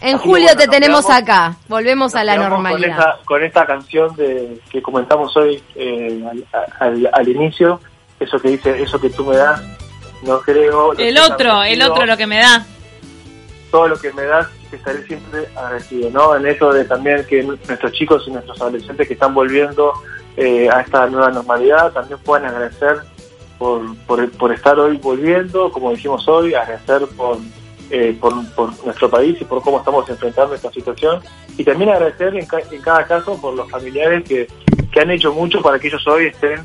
En 0.00 0.14
Así 0.14 0.24
julio 0.28 0.44
bueno, 0.46 0.60
te 0.60 0.68
tenemos 0.68 1.04
quedamos- 1.06 1.22
acá. 1.22 1.56
Volvemos 1.68 2.14
a 2.14 2.22
la 2.24 2.36
normalidad. 2.36 2.78
Con 2.78 2.90
esta, 2.90 3.18
con 3.24 3.42
esta 3.44 3.66
canción 3.66 4.14
de, 4.16 4.60
que 4.70 4.80
comentamos 4.80 5.36
hoy 5.36 5.60
eh, 5.74 6.22
al, 6.30 6.46
al- 6.78 7.10
al 7.12 7.28
inicio, 7.28 7.80
eso 8.20 8.38
que 8.38 8.50
dice, 8.50 8.80
eso 8.80 9.00
que 9.00 9.10
tú 9.10 9.24
me 9.26 9.36
das, 9.36 9.60
no 10.22 10.40
creo. 10.40 10.92
El 10.94 11.18
otro, 11.18 11.62
el 11.64 11.82
otro 11.82 12.06
lo 12.06 12.16
que 12.16 12.26
me 12.28 12.38
da. 12.38 12.64
Todo 13.72 13.88
lo 13.88 13.98
que 13.98 14.12
me 14.12 14.22
das, 14.22 14.46
estaré 14.72 15.02
siempre 15.06 15.46
agradecido, 15.56 16.10
¿no? 16.10 16.36
En 16.36 16.46
eso 16.46 16.72
de 16.72 16.84
también 16.84 17.26
que 17.26 17.42
nuestros 17.42 17.92
chicos 17.92 18.22
y 18.26 18.30
nuestros 18.30 18.58
adolescentes 18.60 19.06
que 19.06 19.14
están 19.14 19.34
volviendo 19.34 19.92
eh, 20.36 20.70
a 20.72 20.80
esta 20.80 21.06
nueva 21.08 21.30
normalidad 21.30 21.92
también 21.92 22.18
puedan 22.20 22.46
agradecer 22.46 23.00
por, 23.58 23.96
por, 24.06 24.30
por 24.32 24.52
estar 24.52 24.78
hoy 24.78 24.96
volviendo, 24.98 25.70
como 25.72 25.90
dijimos 25.90 26.26
hoy, 26.28 26.54
agradecer 26.54 27.06
por, 27.16 27.38
eh, 27.90 28.16
por, 28.20 28.32
por 28.54 28.84
nuestro 28.84 29.10
país 29.10 29.36
y 29.40 29.44
por 29.44 29.62
cómo 29.62 29.78
estamos 29.78 30.08
enfrentando 30.08 30.54
esta 30.54 30.70
situación. 30.70 31.20
Y 31.56 31.64
también 31.64 31.90
agradecer 31.90 32.36
en, 32.36 32.46
ca- 32.46 32.60
en 32.70 32.80
cada 32.80 33.04
caso 33.04 33.40
por 33.40 33.54
los 33.54 33.68
familiares 33.70 34.22
que, 34.28 34.46
que 34.92 35.00
han 35.00 35.10
hecho 35.10 35.32
mucho 35.32 35.60
para 35.60 35.78
que 35.78 35.88
ellos 35.88 36.06
hoy 36.06 36.26
estén 36.26 36.60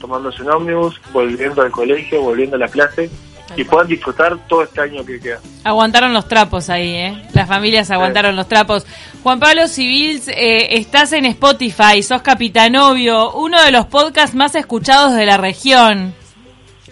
tomándose 0.00 0.42
un 0.42 0.50
ómnibus, 0.50 1.00
volviendo 1.12 1.62
al 1.62 1.70
colegio, 1.70 2.20
volviendo 2.22 2.56
a 2.56 2.58
la 2.60 2.68
clase 2.68 3.10
y 3.56 3.64
puedan 3.64 3.86
disfrutar 3.88 4.36
todo 4.48 4.62
este 4.64 4.80
año 4.82 5.04
que 5.04 5.18
queda. 5.18 5.38
Aguantaron 5.64 6.12
los 6.12 6.28
trapos 6.28 6.68
ahí, 6.68 6.88
¿eh? 6.94 7.22
Las 7.32 7.48
familias 7.48 7.90
aguantaron 7.90 8.36
los 8.36 8.46
trapos. 8.48 8.86
Juan 9.22 9.40
Pablo 9.40 9.66
Civils, 9.68 10.28
eh, 10.28 10.76
estás 10.76 11.12
en 11.12 11.24
Spotify, 11.26 12.02
sos 12.02 12.22
Capitanovio, 12.22 13.32
uno 13.32 13.62
de 13.62 13.70
los 13.72 13.86
podcasts 13.86 14.34
más 14.36 14.54
escuchados 14.54 15.14
de 15.14 15.26
la 15.26 15.38
región. 15.38 16.14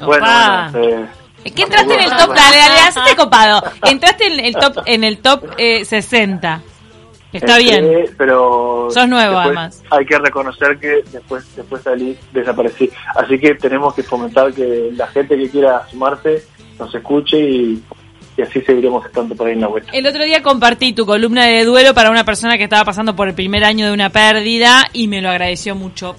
Bueno, 0.00 0.26
eh, 0.74 1.06
¿Qué 1.54 1.62
entraste 1.62 1.94
en 1.94 2.00
el 2.00 2.10
top? 2.10 2.34
Dale, 2.34 2.56
dale, 2.56 2.80
hacete 2.88 3.16
copado. 3.16 3.62
Entraste 3.82 4.26
en 4.26 4.40
el 4.40 4.54
top, 4.54 4.82
en 4.86 5.04
el 5.04 5.18
top 5.18 5.44
eh, 5.58 5.84
60. 5.84 6.62
Está 7.32 7.58
Entré, 7.58 7.80
bien. 7.80 8.14
Pero 8.16 8.88
Sos 8.90 9.08
nuevo, 9.08 9.36
además. 9.36 9.82
Hay 9.90 10.06
que 10.06 10.18
reconocer 10.18 10.78
que 10.78 11.02
después 11.10 11.44
después 11.56 11.82
salí, 11.82 12.16
desaparecí. 12.32 12.90
Así 13.16 13.38
que 13.38 13.56
tenemos 13.56 13.92
que 13.94 14.04
fomentar 14.04 14.52
que 14.52 14.90
la 14.94 15.08
gente 15.08 15.36
que 15.36 15.50
quiera 15.50 15.86
sumarse 15.90 16.44
nos 16.78 16.94
escuche 16.94 17.38
y, 17.38 17.82
y 18.36 18.42
así 18.42 18.60
seguiremos 18.60 19.04
estando 19.04 19.34
por 19.34 19.48
ahí 19.48 19.54
en 19.54 19.62
la 19.62 19.66
vuelta. 19.66 19.90
El 19.92 20.06
otro 20.06 20.24
día 20.24 20.42
compartí 20.42 20.92
tu 20.92 21.04
columna 21.06 21.44
de 21.44 21.64
duelo 21.64 21.92
para 21.92 22.10
una 22.10 22.24
persona 22.24 22.56
que 22.56 22.64
estaba 22.64 22.84
pasando 22.84 23.16
por 23.16 23.26
el 23.28 23.34
primer 23.34 23.64
año 23.64 23.86
de 23.86 23.92
una 23.92 24.10
pérdida 24.10 24.88
y 24.92 25.08
me 25.08 25.20
lo 25.20 25.28
agradeció 25.28 25.74
mucho. 25.74 26.14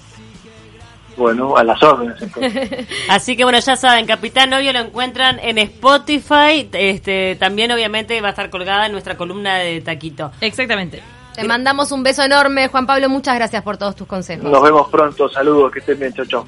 Bueno, 1.16 1.56
a 1.56 1.64
las 1.64 1.82
órdenes 1.82 2.20
entonces. 2.20 2.86
Así 3.08 3.36
que 3.36 3.44
bueno, 3.44 3.58
ya 3.58 3.76
saben, 3.76 4.06
Capitán 4.06 4.50
Novio 4.50 4.72
lo 4.72 4.80
encuentran 4.80 5.38
en 5.40 5.58
Spotify. 5.58 6.68
Este, 6.72 7.36
también 7.36 7.72
obviamente 7.72 8.20
va 8.20 8.28
a 8.28 8.30
estar 8.30 8.50
colgada 8.50 8.86
en 8.86 8.92
nuestra 8.92 9.16
columna 9.16 9.56
de 9.56 9.80
Taquito. 9.80 10.32
Exactamente. 10.40 11.02
Te 11.36 11.44
mandamos 11.44 11.92
un 11.92 12.02
beso 12.02 12.22
enorme, 12.22 12.68
Juan 12.68 12.86
Pablo. 12.86 13.10
Muchas 13.10 13.34
gracias 13.34 13.62
por 13.62 13.76
todos 13.76 13.94
tus 13.94 14.06
consejos. 14.06 14.50
Nos 14.50 14.62
vemos 14.62 14.88
pronto, 14.88 15.28
saludos, 15.28 15.70
que 15.70 15.80
estén 15.80 15.98
bien, 15.98 16.14
chau 16.14 16.24
chau. 16.24 16.46